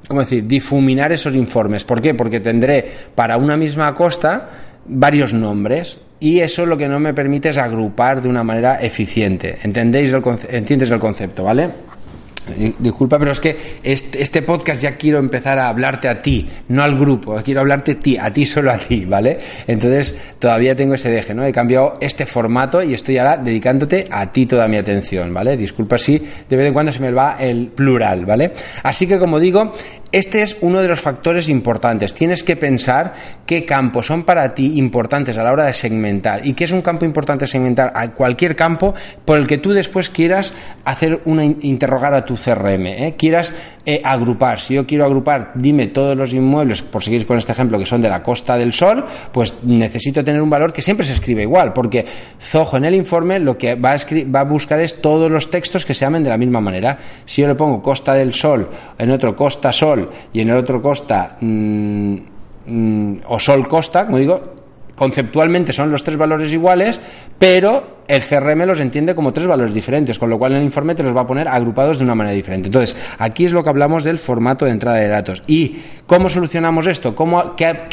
¿Cómo 0.07 0.21
decir? 0.21 0.47
Difuminar 0.47 1.11
esos 1.11 1.35
informes. 1.35 1.83
¿Por 1.83 2.01
qué? 2.01 2.15
Porque 2.15 2.39
tendré 2.39 2.83
para 3.13 3.37
una 3.37 3.55
misma 3.55 3.93
costa 3.93 4.49
varios 4.87 5.35
nombres 5.35 5.99
y 6.19 6.39
eso 6.39 6.65
lo 6.65 6.77
que 6.77 6.87
no 6.87 6.99
me 6.99 7.13
permite 7.13 7.49
es 7.49 7.57
agrupar 7.59 8.21
de 8.21 8.27
una 8.27 8.43
manera 8.43 8.81
eficiente. 8.81 9.59
¿Entendéis 9.61 10.11
el, 10.11 10.23
¿Entiendes 10.49 10.89
el 10.89 10.99
concepto, 10.99 11.43
vale? 11.43 11.69
Disculpa, 12.79 13.19
pero 13.19 13.31
es 13.31 13.39
que 13.39 13.57
este, 13.83 14.41
podcast 14.41 14.81
ya 14.81 14.95
quiero 14.95 15.19
empezar 15.19 15.59
a 15.59 15.67
hablarte 15.67 16.07
a 16.07 16.21
ti, 16.21 16.47
no 16.69 16.83
al 16.83 16.97
grupo, 16.97 17.35
quiero 17.43 17.61
hablarte 17.61 17.91
a 17.93 17.99
ti, 17.99 18.17
a 18.17 18.31
ti 18.31 18.45
solo 18.45 18.71
a 18.71 18.77
ti, 18.77 19.05
¿vale? 19.05 19.39
Entonces 19.67 20.15
todavía 20.39 20.75
tengo 20.75 20.93
ese 20.93 21.09
deje, 21.09 21.33
¿no? 21.33 21.45
He 21.45 21.51
cambiado 21.51 21.95
este 22.01 22.25
formato 22.25 22.81
y 22.81 22.93
estoy 22.93 23.17
ahora 23.17 23.37
dedicándote 23.37 24.05
a 24.09 24.31
ti 24.31 24.45
toda 24.45 24.67
mi 24.67 24.77
atención, 24.77 25.33
¿vale? 25.33 25.57
Disculpa 25.57 25.97
si 25.97 26.17
de 26.17 26.55
vez 26.55 26.67
en 26.67 26.73
cuando 26.73 26.91
se 26.91 26.99
me 26.99 27.11
va 27.11 27.37
el 27.39 27.67
plural, 27.67 28.25
¿vale? 28.25 28.51
Así 28.83 29.07
que 29.07 29.19
como 29.19 29.39
digo, 29.39 29.71
este 30.11 30.41
es 30.41 30.57
uno 30.61 30.81
de 30.81 30.87
los 30.87 30.99
factores 30.99 31.49
importantes. 31.49 32.13
Tienes 32.13 32.43
que 32.43 32.55
pensar 32.55 33.13
qué 33.45 33.63
campos 33.65 34.07
son 34.07 34.23
para 34.23 34.55
ti 34.55 34.79
importantes 34.79 35.37
a 35.37 35.43
la 35.43 35.51
hora 35.51 35.65
de 35.65 35.73
segmentar 35.73 36.45
y 36.45 36.55
qué 36.55 36.63
es 36.63 36.71
un 36.71 36.81
campo 36.81 37.05
importante 37.05 37.45
segmentar 37.45 37.91
a 37.95 38.11
cualquier 38.11 38.55
campo 38.55 38.95
por 39.23 39.37
el 39.37 39.45
que 39.45 39.59
tú 39.59 39.71
después 39.71 40.09
quieras 40.09 40.53
hacer 40.83 41.21
una 41.25 41.43
interrogar 41.45 42.13
a 42.13 42.25
tu 42.25 42.35
CRM, 42.35 42.87
¿eh? 42.87 43.15
quieras 43.17 43.53
eh, 43.85 44.01
agrupar. 44.03 44.59
Si 44.59 44.73
yo 44.73 44.87
quiero 44.87 45.05
agrupar, 45.05 45.51
dime 45.55 45.87
todos 45.87 46.17
los 46.17 46.33
inmuebles, 46.33 46.81
por 46.81 47.03
seguir 47.03 47.27
con 47.27 47.37
este 47.37 47.51
ejemplo, 47.51 47.77
que 47.77 47.85
son 47.85 48.01
de 48.01 48.09
la 48.09 48.23
Costa 48.23 48.57
del 48.57 48.73
Sol, 48.73 49.05
pues 49.31 49.63
necesito 49.63 50.23
tener 50.23 50.41
un 50.41 50.49
valor 50.49 50.73
que 50.73 50.81
siempre 50.81 51.05
se 51.05 51.13
escribe 51.13 51.43
igual, 51.43 51.73
porque 51.73 52.05
Zoho 52.41 52.77
en 52.77 52.85
el 52.85 52.95
informe 52.95 53.39
lo 53.39 53.57
que 53.57 53.75
va 53.75 53.91
a, 53.91 53.97
va 54.35 54.39
a 54.39 54.43
buscar 54.43 54.79
es 54.79 55.01
todos 55.01 55.29
los 55.29 55.49
textos 55.49 55.85
que 55.85 55.93
se 55.93 56.05
llamen 56.05 56.23
de 56.23 56.29
la 56.29 56.37
misma 56.37 56.61
manera. 56.61 56.97
Si 57.25 57.41
yo 57.41 57.47
le 57.47 57.55
pongo 57.55 57.81
Costa 57.81 58.13
del 58.13 58.33
Sol, 58.33 58.69
en 58.97 59.11
otro 59.11 59.35
Costa 59.35 59.71
Sol 59.71 59.98
y 60.33 60.41
en 60.41 60.49
el 60.49 60.57
otro 60.57 60.81
Costa 60.81 61.37
mm, 61.39 62.15
mm, 62.65 63.13
o 63.27 63.39
Sol 63.39 63.67
Costa, 63.67 64.05
como 64.05 64.17
digo, 64.17 64.41
conceptualmente 64.95 65.73
son 65.73 65.91
los 65.91 66.03
tres 66.03 66.17
valores 66.17 66.51
iguales, 66.51 66.99
pero 67.37 67.98
el 68.09 68.23
CRM 68.23 68.65
los 68.65 68.79
entiende 68.79 69.13
como 69.13 69.31
tres 69.31 69.45
valores 69.45 69.73
diferentes, 69.73 70.17
con 70.17 70.31
lo 70.31 70.39
cual 70.39 70.53
el 70.53 70.63
informe 70.63 70.95
te 70.95 71.03
los 71.03 71.15
va 71.15 71.21
a 71.21 71.27
poner 71.27 71.47
agrupados 71.47 71.99
de 71.99 72.03
una 72.03 72.15
manera 72.15 72.35
diferente. 72.35 72.67
Entonces, 72.67 72.95
aquí 73.19 73.45
es 73.45 73.51
lo 73.51 73.63
que 73.63 73.69
hablamos 73.69 74.03
del 74.03 74.17
formato 74.17 74.65
de 74.65 74.71
entrada 74.71 74.97
de 74.97 75.07
datos. 75.07 75.43
¿Y 75.45 75.77
cómo 76.07 76.27
solucionamos 76.27 76.87
esto? 76.87 77.13
¿Cómo, 77.13 77.55
qué, 77.55 77.87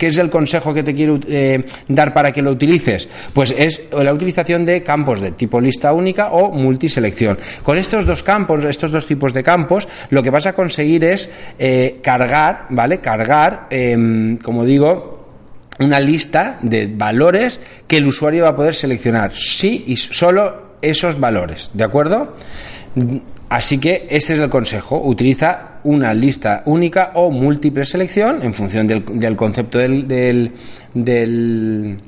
es 0.00 0.16
el 0.16 0.30
consejo 0.30 0.72
que 0.72 0.82
te 0.82 0.94
quiero 0.94 1.20
eh, 1.28 1.66
dar 1.86 2.14
para 2.14 2.32
que 2.32 2.40
lo 2.40 2.50
utilices? 2.50 3.06
Pues 3.34 3.54
es 3.56 3.90
la 3.92 4.14
utilización 4.14 4.64
de 4.64 4.82
campos 4.82 5.20
de 5.20 5.32
tipo 5.32 5.60
lista 5.60 5.92
única 5.92 6.28
o 6.28 6.50
multiselección. 6.50 7.38
Con 7.62 7.76
estos 7.76 8.06
dos 8.06 8.22
campos, 8.22 8.64
estos 8.64 8.90
dos 8.90 9.06
tipos 9.06 9.34
de 9.34 9.42
campos, 9.42 9.86
lo 10.08 10.22
que 10.22 10.30
vas 10.30 10.46
a 10.46 10.54
conseguir 10.54 11.04
es 11.04 11.28
eh, 11.58 11.98
cargar, 12.02 12.66
¿vale? 12.70 13.00
Cargar, 13.00 13.66
em, 13.68 14.38
como 14.38 14.64
digo, 14.64 15.17
una 15.78 16.00
lista 16.00 16.58
de 16.62 16.86
valores 16.86 17.60
que 17.86 17.98
el 17.98 18.06
usuario 18.06 18.44
va 18.44 18.50
a 18.50 18.56
poder 18.56 18.74
seleccionar 18.74 19.32
sí 19.32 19.84
y 19.86 19.96
solo 19.96 20.76
esos 20.82 21.18
valores, 21.18 21.70
¿de 21.74 21.84
acuerdo? 21.84 22.34
Así 23.48 23.78
que 23.78 24.06
ese 24.10 24.34
es 24.34 24.40
el 24.40 24.50
consejo, 24.50 25.00
utiliza 25.04 25.80
una 25.84 26.12
lista 26.12 26.62
única 26.66 27.12
o 27.14 27.30
múltiple 27.30 27.84
selección 27.84 28.42
en 28.42 28.52
función 28.52 28.86
del, 28.86 29.36
concepto 29.36 29.78
del, 29.78 30.06
del 30.06 30.52
del 30.92 31.98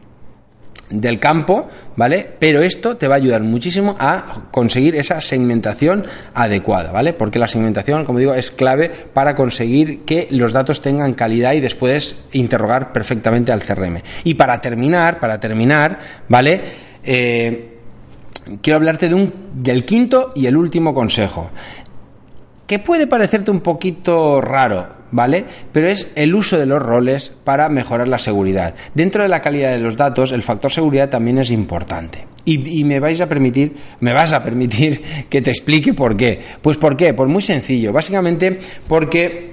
campo, 1.19 1.69
¿vale? 1.97 2.29
Pero 2.39 2.63
esto 2.63 2.97
te 2.97 3.09
va 3.09 3.15
a 3.15 3.19
ayudar 3.19 3.43
muchísimo 3.43 3.97
a 3.99 4.45
conseguir 4.51 4.97
esa 4.97 5.21
segmentación 5.21 6.07
adecuada, 6.35 6.93
¿vale? 6.93 7.13
Porque 7.13 7.39
la 7.39 7.47
segmentación, 7.47 8.05
como 8.05 8.19
digo, 8.19 8.35
es 8.35 8.51
clave 8.51 8.91
para 9.13 9.35
conseguir 9.35 10.05
que 10.05 10.29
los 10.31 10.53
datos 10.53 10.81
tengan 10.81 11.15
calidad 11.15 11.53
y 11.53 11.61
después 11.61 12.25
interrogar 12.33 12.93
perfectamente 12.93 13.53
al 13.53 13.63
CRM. 13.63 14.01
Y 14.25 14.35
para 14.35 14.61
terminar, 14.61 15.21
para 15.21 15.39
terminar, 15.39 15.99
¿vale? 16.29 16.61
Eh, 17.05 17.79
quiero 18.61 18.77
hablarte 18.77 19.09
de 19.09 19.15
un, 19.15 19.33
del 19.55 19.85
quinto 19.85 20.33
y 20.35 20.47
el 20.47 20.57
último 20.57 20.93
consejo 20.93 21.51
que 22.71 22.79
puede 22.79 23.09
parecerte 23.09 23.51
un 23.51 23.63
poquito 23.63 24.41
raro, 24.41 25.00
¿vale? 25.11 25.45
Pero 25.73 25.89
es 25.89 26.13
el 26.15 26.35
uso 26.35 26.59
de 26.59 26.67
los 26.67 26.83
roles 26.83 27.33
para 27.45 27.69
mejorar 27.69 28.09
la 28.09 28.19
seguridad. 28.19 28.75
Dentro 28.95 29.23
de 29.23 29.29
la 29.29 29.41
calidad 29.41 29.73
de 29.73 29.79
los 29.79 29.97
datos, 29.97 30.33
el 30.33 30.43
factor 30.43 30.71
seguridad 30.71 31.09
también 31.09 31.39
es 31.39 31.51
importante. 31.51 32.27
Y, 32.45 32.85
me 32.85 33.01
vais 33.01 33.21
a 33.21 33.29
permitir, 33.29 33.75
me 34.01 34.13
vas 34.13 34.33
a 34.33 34.43
permitir 34.43 35.03
que 35.29 35.43
te 35.43 35.51
explique 35.51 35.95
por 35.95 36.17
qué. 36.17 36.41
Pues 36.63 36.77
por 36.77 36.97
qué, 36.97 37.15
pues 37.15 37.29
muy 37.29 37.43
sencillo. 37.43 37.93
Básicamente 37.93 38.59
porque 38.89 39.51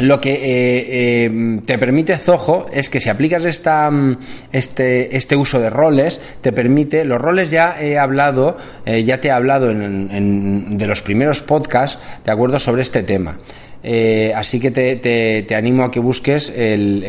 lo 0.00 0.20
que 0.20 0.32
eh, 0.32 1.26
eh, 1.26 1.60
te 1.66 1.76
permite 1.78 2.16
Zoho 2.16 2.66
es 2.72 2.88
que 2.88 3.00
si 3.00 3.10
aplicas 3.10 3.44
esta, 3.44 3.90
mm, 3.90 4.18
este, 4.50 5.14
este, 5.16 5.36
uso 5.36 5.60
de 5.60 5.68
roles, 5.68 6.20
te 6.40 6.52
permite, 6.52 7.04
los 7.04 7.20
roles 7.20 7.50
ya 7.50 7.76
he 7.78 7.98
hablado, 7.98 8.56
eh, 8.86 9.04
ya 9.04 9.20
te 9.20 9.28
he 9.28 9.30
hablado 9.30 9.70
en, 9.70 10.78
de 10.78 10.86
los 10.86 11.02
primeros 11.02 11.42
podcasts, 11.42 11.98
de 12.24 12.32
acuerdo, 12.32 12.58
sobre 12.58 12.82
este 12.82 13.02
tema. 13.02 13.38
Eh, 13.82 14.32
así 14.34 14.60
que 14.60 14.70
te, 14.70 14.96
te, 14.96 15.54
animo 15.54 15.84
a 15.84 15.90
que 15.90 15.98
busques 15.98 16.52
el, 16.54 17.02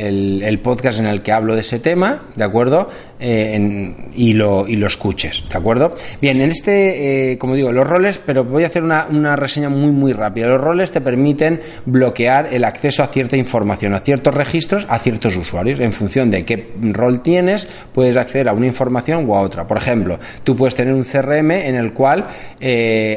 el, 0.43 0.59
podcast 0.59 0.99
en 0.99 1.05
el 1.05 1.21
que 1.21 1.31
hablo 1.31 1.53
de 1.53 1.62
ese 1.62 1.79
tema, 1.79 2.29
¿de 2.36 2.43
acuerdo? 2.43 2.89
Eh, 3.19 3.93
y, 4.15 4.33
lo, 4.33 4.67
y 4.67 4.75
lo 4.75 4.88
escuches, 4.88 5.47
¿de 5.49 5.57
acuerdo? 5.57 5.93
Bien, 6.19 6.41
en 6.41 6.49
este, 6.49 7.31
eh, 7.31 7.38
como 7.38 7.55
digo, 7.55 7.71
los 7.71 7.86
roles, 7.86 8.19
pero 8.25 8.43
voy 8.43 8.63
a 8.63 8.67
hacer 8.67 8.83
una, 8.83 9.07
una 9.09 9.36
reseña 9.36 9.69
muy, 9.69 9.91
muy 9.91 10.13
rápida. 10.13 10.47
Los 10.47 10.62
roles 10.62 10.91
te 10.91 11.01
permiten 11.01 11.62
bloquear 11.86 12.49
el 12.51 12.63
acceso 12.63 13.03
a 13.03 13.07
cierta 13.07 13.38
información, 13.38 13.93
a 13.93 13.99
ciertos 13.99 14.33
registros, 14.33 14.88
a 14.89 14.97
ciertos 14.99 15.38
usuarios. 15.38 15.79
En 15.79 15.93
función 15.93 16.31
de 16.31 16.43
qué 16.43 16.73
rol 16.91 17.21
tienes, 17.21 17.67
puedes 17.93 18.17
acceder 18.17 18.49
a 18.49 18.53
una 18.53 18.65
información 18.65 19.29
u 19.29 19.36
a 19.36 19.41
otra. 19.41 19.67
Por 19.67 19.77
ejemplo, 19.77 20.17
tú 20.43 20.55
puedes 20.55 20.75
tener 20.75 20.93
un 20.93 21.03
CRM 21.03 21.51
en 21.51 21.75
el 21.75 21.93
cual 21.93 22.27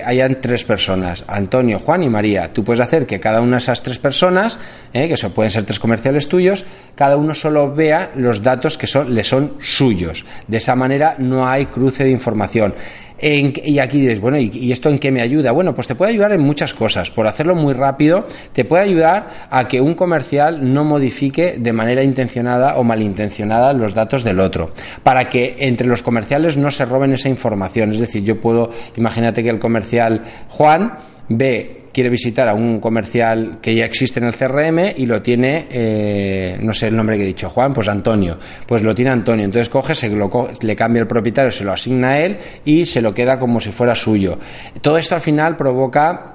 hayan 0.04 0.40
tres 0.40 0.64
personas, 0.64 1.24
Antonio, 1.26 1.78
Juan 1.78 2.02
y 2.02 2.08
María. 2.08 2.48
Tú 2.48 2.62
puedes 2.62 2.80
hacer 2.80 3.06
que 3.06 3.18
cada 3.18 3.40
una 3.46 3.56
de 3.56 3.62
esas 3.62 3.82
tres 3.82 3.98
personas, 3.98 4.58
eh, 4.92 5.08
que 5.08 5.28
pueden 5.30 5.50
ser 5.50 5.64
tres 5.64 5.78
comerciales 5.78 6.28
tuyos, 6.28 6.64
cada 6.94 7.16
uno 7.16 7.34
solo 7.34 7.74
vea 7.74 8.12
los 8.16 8.42
datos 8.42 8.78
que 8.78 8.86
son, 8.86 9.14
le 9.14 9.24
son 9.24 9.54
suyos. 9.60 10.24
De 10.46 10.58
esa 10.58 10.74
manera 10.74 11.16
no 11.18 11.48
hay 11.48 11.66
cruce 11.66 12.04
de 12.04 12.10
información. 12.10 12.74
y 13.18 13.78
aquí 13.78 14.00
dices, 14.00 14.20
bueno, 14.20 14.38
¿y, 14.38 14.70
esto 14.70 14.90
en 14.90 14.98
qué 14.98 15.10
me 15.10 15.22
ayuda? 15.22 15.52
Bueno, 15.52 15.74
pues 15.74 15.86
te 15.86 15.94
puede 15.94 16.12
ayudar 16.12 16.32
en 16.32 16.42
muchas 16.42 16.74
cosas. 16.74 17.10
Por 17.10 17.26
hacerlo 17.26 17.54
muy 17.54 17.72
rápido, 17.72 18.26
te 18.52 18.64
puede 18.64 18.82
ayudar 18.82 19.48
a 19.50 19.66
que 19.68 19.80
un 19.80 19.94
comercial 19.94 20.72
no 20.72 20.84
modifique 20.84 21.56
de 21.58 21.72
manera 21.72 22.02
intencionada 22.02 22.76
o 22.76 22.84
malintencionada 22.84 23.72
los 23.72 23.94
datos 23.94 24.22
del 24.22 24.40
otro. 24.40 24.72
Para 25.02 25.30
que 25.30 25.56
entre 25.60 25.86
los 25.86 26.02
comerciales 26.02 26.56
no 26.58 26.70
se 26.70 26.84
roben 26.84 27.14
esa 27.14 27.30
información. 27.30 27.90
Es 27.92 28.00
decir, 28.00 28.22
yo 28.22 28.38
puedo, 28.40 28.70
imagínate 28.96 29.42
que 29.42 29.50
el 29.50 29.58
comercial 29.58 30.22
Juan 30.48 30.98
ve 31.28 31.85
quiere 31.96 32.10
visitar 32.10 32.46
a 32.46 32.52
un 32.52 32.78
comercial 32.78 33.56
que 33.62 33.74
ya 33.74 33.86
existe 33.86 34.20
en 34.20 34.26
el 34.26 34.34
CRM 34.34 34.98
y 34.98 35.06
lo 35.06 35.22
tiene, 35.22 35.66
eh, 35.70 36.58
no 36.60 36.74
sé 36.74 36.88
el 36.88 36.94
nombre 36.94 37.16
que 37.16 37.22
he 37.22 37.26
dicho, 37.26 37.48
Juan, 37.48 37.72
pues 37.72 37.88
Antonio. 37.88 38.36
Pues 38.66 38.82
lo 38.82 38.94
tiene 38.94 39.12
Antonio. 39.12 39.46
Entonces 39.46 39.70
coge, 39.70 39.94
se 39.94 40.10
lo, 40.10 40.30
le 40.60 40.76
cambia 40.76 41.00
el 41.00 41.06
propietario, 41.06 41.50
se 41.50 41.64
lo 41.64 41.72
asigna 41.72 42.10
a 42.10 42.20
él 42.20 42.36
y 42.66 42.84
se 42.84 43.00
lo 43.00 43.14
queda 43.14 43.38
como 43.38 43.60
si 43.60 43.70
fuera 43.70 43.94
suyo. 43.94 44.38
Todo 44.82 44.98
esto 44.98 45.14
al 45.14 45.22
final 45.22 45.56
provoca 45.56 46.34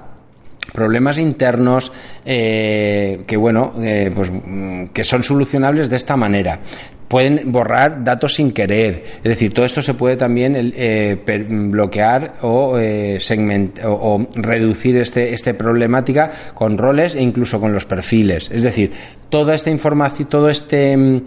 problemas 0.72 1.18
internos 1.18 1.92
eh, 2.24 3.22
que 3.24 3.36
bueno 3.36 3.74
eh, 3.80 4.10
pues 4.14 4.32
mm, 4.32 4.86
que 4.86 5.04
son 5.04 5.22
solucionables 5.22 5.90
de 5.90 5.96
esta 5.96 6.16
manera 6.16 6.60
pueden 7.12 7.52
borrar 7.52 8.02
datos 8.04 8.36
sin 8.36 8.52
querer. 8.52 9.04
Es 9.18 9.24
decir 9.24 9.52
todo 9.52 9.66
esto 9.66 9.82
se 9.82 9.92
puede 9.92 10.16
también 10.16 10.54
eh, 10.56 11.18
bloquear 11.46 12.36
o, 12.40 12.78
o, 12.78 14.26
reducir 14.34 14.96
este 14.96 15.34
este 15.34 15.52
problemática 15.52 16.30
con 16.54 16.78
roles 16.78 17.14
e 17.14 17.20
incluso 17.20 17.60
con 17.60 17.74
los 17.74 17.84
perfiles. 17.84 18.50
Es 18.50 18.62
decir 18.62 18.92
toda 19.28 19.54
esta 19.54 19.68
información 19.68 20.26
todo 20.30 20.48
este 20.48 20.96
mm, 20.96 21.22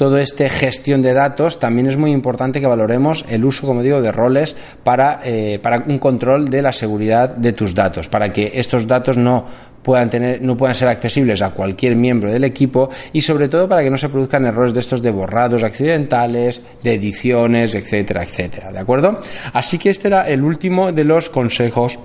todo 0.00 0.16
este 0.16 0.48
gestión 0.48 1.02
de 1.02 1.12
datos, 1.12 1.60
también 1.60 1.86
es 1.86 1.98
muy 1.98 2.10
importante 2.10 2.58
que 2.58 2.66
valoremos 2.66 3.22
el 3.28 3.44
uso, 3.44 3.66
como 3.66 3.82
digo, 3.82 4.00
de 4.00 4.10
roles 4.10 4.56
para, 4.82 5.20
eh, 5.22 5.58
para 5.62 5.84
un 5.86 5.98
control 5.98 6.48
de 6.48 6.62
la 6.62 6.72
seguridad 6.72 7.28
de 7.28 7.52
tus 7.52 7.74
datos, 7.74 8.08
para 8.08 8.32
que 8.32 8.50
estos 8.54 8.86
datos 8.86 9.18
no 9.18 9.44
puedan 9.82 10.08
tener, 10.08 10.40
no 10.40 10.56
puedan 10.56 10.74
ser 10.74 10.88
accesibles 10.88 11.42
a 11.42 11.50
cualquier 11.50 11.96
miembro 11.96 12.32
del 12.32 12.44
equipo 12.44 12.88
y 13.12 13.20
sobre 13.20 13.50
todo 13.50 13.68
para 13.68 13.82
que 13.82 13.90
no 13.90 13.98
se 13.98 14.08
produzcan 14.08 14.46
errores 14.46 14.72
de 14.72 14.80
estos 14.80 15.02
de 15.02 15.10
borrados 15.10 15.62
accidentales, 15.64 16.62
de 16.82 16.94
ediciones, 16.94 17.74
etcétera, 17.74 18.22
etcétera, 18.22 18.72
¿de 18.72 18.78
acuerdo? 18.78 19.20
Así 19.52 19.76
que 19.76 19.90
este 19.90 20.08
era 20.08 20.26
el 20.26 20.42
último 20.42 20.92
de 20.92 21.04
los 21.04 21.28
consejos 21.28 21.98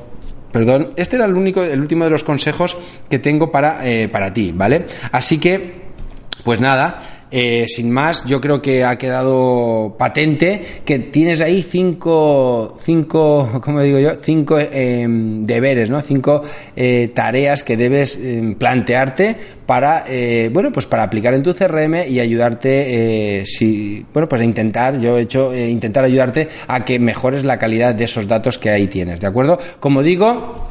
Perdón, 0.52 0.92
este 0.98 1.16
era 1.16 1.26
el 1.26 1.36
único, 1.36 1.64
el 1.64 1.80
último 1.80 2.04
de 2.04 2.10
los 2.10 2.26
consejos 2.26 2.78
que 3.10 3.20
tengo 3.20 3.52
para, 3.52 3.88
eh, 3.88 4.10
para 4.10 4.32
ti, 4.34 4.54
¿vale? 4.54 4.86
Así 5.12 5.38
que, 5.38 5.86
pues 6.46 6.62
nada, 6.62 7.00
eh, 7.32 7.66
sin 7.68 7.92
más, 7.92 8.24
yo 8.26 8.40
creo 8.40 8.62
que 8.62 8.84
ha 8.84 8.98
quedado 8.98 9.96
patente 9.98 10.62
que 10.86 11.00
tienes 11.00 11.42
ahí 11.42 11.64
cinco, 11.64 12.76
cinco 12.80 13.60
¿cómo 13.64 13.82
digo 13.82 14.00
yo? 14.00 14.12
Cinco 14.22 14.60
em, 14.60 15.44
deberes, 15.44 15.90
¿no? 15.90 16.02
Cinco 16.02 16.44
eh, 16.76 17.12
tareas 17.14 17.64
que 17.64 17.76
debes 17.76 18.20
em, 18.20 18.54
plantearte 18.56 19.36
para, 19.66 20.06
eh, 20.08 20.50
bueno, 20.54 20.72
pues 20.72 20.86
para 20.86 21.04
aplicar 21.04 21.34
en 21.34 21.42
tu 21.42 21.56
CRM 21.56 22.08
y 22.08 22.20
ayudarte, 22.20 23.44
si, 23.46 24.06
bueno, 24.14 24.30
pues 24.30 24.42
a 24.42 24.46
intentar, 24.46 25.00
yo 25.00 25.18
he 25.18 25.24
hecho, 25.24 25.56
intentar 25.56 26.04
ayudarte 26.04 26.48
a 26.68 26.86
que 26.86 27.00
mejores 27.00 27.44
la 27.44 27.58
calidad 27.58 27.96
de 27.96 28.04
esos 28.04 28.28
datos 28.28 28.60
que 28.60 28.70
ahí 28.70 28.86
tienes, 28.86 29.20
¿de 29.20 29.28
acuerdo? 29.28 29.58
Como 29.80 30.04
digo, 30.04 30.68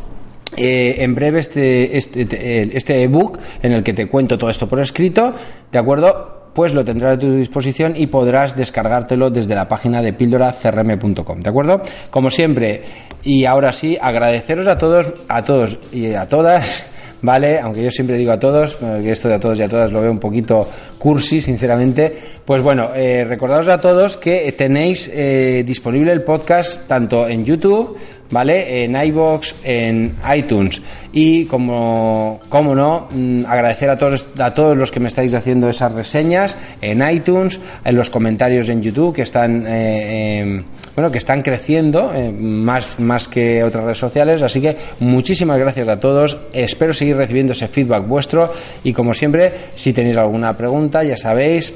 en 0.56 1.14
breve 1.16 1.40
este, 1.40 1.96
este, 1.96 2.76
este 2.76 3.02
ebook 3.02 3.40
en 3.62 3.72
el 3.72 3.82
que 3.82 3.92
te 3.92 4.06
cuento 4.06 4.38
todo 4.38 4.48
esto 4.48 4.68
por 4.68 4.80
escrito, 4.80 5.34
¿de 5.72 5.78
acuerdo? 5.78 6.43
Pues 6.54 6.72
lo 6.72 6.84
tendrás 6.84 7.16
a 7.16 7.18
tu 7.18 7.34
disposición 7.34 7.94
y 7.96 8.06
podrás 8.06 8.56
descargártelo 8.56 9.30
desde 9.30 9.54
la 9.54 9.68
página 9.68 10.00
de 10.00 10.12
píldoracrm.com, 10.12 11.40
¿de 11.40 11.50
acuerdo? 11.50 11.82
Como 12.10 12.30
siempre, 12.30 12.82
y 13.22 13.44
ahora 13.44 13.72
sí, 13.72 13.98
agradeceros 14.00 14.68
a 14.68 14.78
todos, 14.78 15.12
a 15.28 15.42
todos 15.42 15.78
y 15.92 16.14
a 16.14 16.28
todas 16.28 16.84
¿vale? 17.24 17.58
Aunque 17.58 17.82
yo 17.82 17.90
siempre 17.90 18.16
digo 18.16 18.32
a 18.32 18.38
todos, 18.38 18.78
esto 19.02 19.28
de 19.28 19.34
a 19.34 19.40
todos 19.40 19.58
y 19.58 19.62
a 19.62 19.68
todas 19.68 19.90
lo 19.90 20.00
veo 20.02 20.10
un 20.10 20.18
poquito 20.18 20.68
cursi, 20.98 21.40
sinceramente. 21.40 22.14
Pues 22.44 22.62
bueno, 22.62 22.90
eh, 22.94 23.24
recordaros 23.24 23.68
a 23.68 23.80
todos 23.80 24.18
que 24.18 24.52
tenéis 24.52 25.10
eh, 25.12 25.64
disponible 25.66 26.12
el 26.12 26.22
podcast 26.22 26.86
tanto 26.86 27.26
en 27.26 27.44
YouTube 27.44 27.96
¿vale? 28.30 28.84
En 28.84 28.96
iBox, 28.96 29.54
en 29.64 30.16
iTunes. 30.34 30.80
Y 31.12 31.44
como, 31.44 32.40
como 32.48 32.74
no, 32.74 33.08
mm, 33.10 33.44
agradecer 33.46 33.90
a 33.90 33.96
todos, 33.96 34.24
a 34.38 34.52
todos 34.52 34.76
los 34.76 34.90
que 34.90 35.00
me 35.00 35.08
estáis 35.08 35.32
haciendo 35.34 35.68
esas 35.68 35.92
reseñas 35.92 36.56
en 36.80 37.06
iTunes, 37.08 37.60
en 37.84 37.96
los 37.96 38.10
comentarios 38.10 38.68
en 38.68 38.82
YouTube 38.82 39.14
que 39.14 39.22
están, 39.22 39.66
eh, 39.66 40.40
em, 40.40 40.64
bueno, 40.94 41.10
que 41.10 41.18
están 41.18 41.42
creciendo 41.42 42.12
eh, 42.14 42.32
más, 42.32 42.98
más 42.98 43.28
que 43.28 43.62
otras 43.62 43.84
redes 43.84 43.98
sociales. 43.98 44.42
Así 44.42 44.60
que 44.60 44.76
muchísimas 45.00 45.60
gracias 45.60 45.88
a 45.88 46.00
todos. 46.00 46.36
Espero 46.52 46.92
seguir 46.92 47.16
recibiendo 47.16 47.52
ese 47.52 47.68
feedback 47.68 48.06
vuestro. 48.06 48.52
Y 48.82 48.92
como 48.92 49.14
siempre, 49.14 49.52
si 49.76 49.92
tenéis 49.92 50.16
alguna 50.16 50.56
pregunta, 50.56 51.04
ya 51.04 51.16
sabéis, 51.16 51.72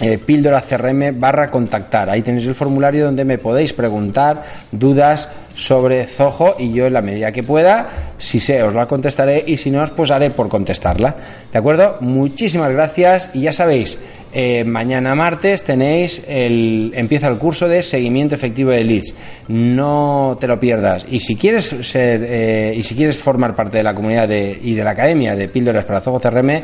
eh, 0.00 0.18
píldora 0.18 0.60
CRM 0.60 1.18
barra 1.18 1.50
contactar. 1.50 2.08
Ahí 2.10 2.22
tenéis 2.22 2.46
el 2.46 2.54
formulario 2.54 3.04
donde 3.04 3.24
me 3.24 3.38
podéis 3.38 3.72
preguntar 3.72 4.42
dudas 4.70 5.28
sobre 5.54 6.06
Zoho 6.06 6.54
y 6.58 6.72
yo 6.72 6.86
en 6.86 6.92
la 6.92 7.02
medida 7.02 7.32
que 7.32 7.42
pueda, 7.42 7.88
si 8.16 8.38
sé, 8.38 8.62
os 8.62 8.74
la 8.74 8.86
contestaré 8.86 9.42
y 9.44 9.56
si 9.56 9.70
no, 9.70 9.84
pues 9.94 10.10
haré 10.12 10.30
por 10.30 10.48
contestarla. 10.48 11.16
¿De 11.52 11.58
acuerdo? 11.58 11.96
Muchísimas 12.00 12.72
gracias 12.72 13.30
y 13.34 13.40
ya 13.40 13.52
sabéis, 13.52 13.98
eh, 14.32 14.62
mañana 14.62 15.16
martes 15.16 15.64
tenéis 15.64 16.22
el, 16.28 16.92
empieza 16.94 17.26
el 17.26 17.38
curso 17.38 17.66
de 17.66 17.82
seguimiento 17.82 18.36
efectivo 18.36 18.70
de 18.70 18.84
leads. 18.84 19.14
No 19.48 20.36
te 20.40 20.46
lo 20.46 20.60
pierdas. 20.60 21.06
Y 21.08 21.18
si 21.18 21.34
quieres 21.34 21.74
ser, 21.82 22.24
eh, 22.24 22.72
y 22.76 22.84
si 22.84 22.94
quieres 22.94 23.16
formar 23.16 23.56
parte 23.56 23.78
de 23.78 23.82
la 23.82 23.94
comunidad 23.94 24.28
de, 24.28 24.58
y 24.62 24.74
de 24.74 24.84
la 24.84 24.90
academia 24.90 25.34
de 25.34 25.48
píldoras 25.48 25.84
para 25.84 26.00
Zoho 26.00 26.20
CRM, 26.20 26.60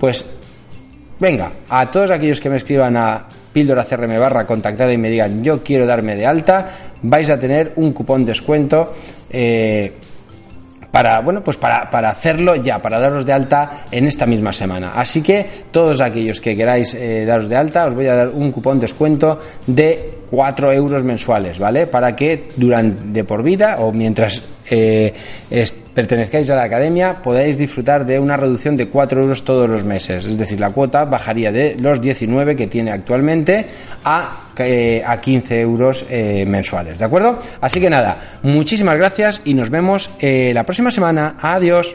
pues 0.00 0.24
Venga, 1.22 1.52
a 1.68 1.88
todos 1.88 2.10
aquellos 2.10 2.40
que 2.40 2.50
me 2.50 2.56
escriban 2.56 2.96
a 2.96 3.28
píldora 3.52 3.84
CRM 3.84 4.18
barra 4.18 4.44
contactar 4.44 4.90
y 4.90 4.98
me 4.98 5.08
digan 5.08 5.40
yo 5.40 5.62
quiero 5.62 5.86
darme 5.86 6.16
de 6.16 6.26
alta, 6.26 6.66
vais 7.00 7.30
a 7.30 7.38
tener 7.38 7.74
un 7.76 7.92
cupón 7.92 8.24
descuento 8.24 8.92
eh, 9.30 9.92
para, 10.90 11.20
bueno, 11.20 11.40
pues 11.44 11.56
para, 11.56 11.88
para, 11.88 12.10
hacerlo 12.10 12.56
ya, 12.56 12.82
para 12.82 12.98
daros 12.98 13.24
de 13.24 13.32
alta 13.32 13.84
en 13.92 14.06
esta 14.06 14.26
misma 14.26 14.52
semana. 14.52 14.94
Así 14.96 15.22
que 15.22 15.46
todos 15.70 16.00
aquellos 16.00 16.40
que 16.40 16.56
queráis 16.56 16.92
eh, 16.94 17.24
daros 17.24 17.48
de 17.48 17.56
alta, 17.56 17.86
os 17.86 17.94
voy 17.94 18.08
a 18.08 18.16
dar 18.16 18.28
un 18.28 18.50
cupón 18.50 18.80
descuento 18.80 19.38
de 19.64 20.21
4 20.32 20.72
euros 20.72 21.04
mensuales, 21.04 21.58
¿vale? 21.58 21.86
Para 21.86 22.16
que 22.16 22.48
durante 22.56 23.22
por 23.22 23.42
vida 23.42 23.76
o 23.80 23.92
mientras 23.92 24.42
eh, 24.70 25.12
pertenezcáis 25.94 26.48
a 26.48 26.56
la 26.56 26.62
academia 26.62 27.20
podáis 27.20 27.58
disfrutar 27.58 28.06
de 28.06 28.18
una 28.18 28.38
reducción 28.38 28.74
de 28.78 28.88
4 28.88 29.20
euros 29.20 29.44
todos 29.44 29.68
los 29.68 29.84
meses. 29.84 30.24
Es 30.24 30.38
decir, 30.38 30.58
la 30.58 30.70
cuota 30.70 31.04
bajaría 31.04 31.52
de 31.52 31.76
los 31.78 32.00
19 32.00 32.56
que 32.56 32.66
tiene 32.66 32.92
actualmente 32.92 33.66
a, 34.04 34.48
eh, 34.56 35.02
a 35.06 35.20
15 35.20 35.60
euros 35.60 36.06
eh, 36.08 36.46
mensuales, 36.48 36.98
¿de 36.98 37.04
acuerdo? 37.04 37.38
Así 37.60 37.78
que 37.78 37.90
nada, 37.90 38.16
muchísimas 38.42 38.96
gracias 38.96 39.42
y 39.44 39.52
nos 39.52 39.68
vemos 39.68 40.08
la 40.22 40.64
próxima 40.64 40.90
semana. 40.90 41.36
Adiós. 41.42 41.94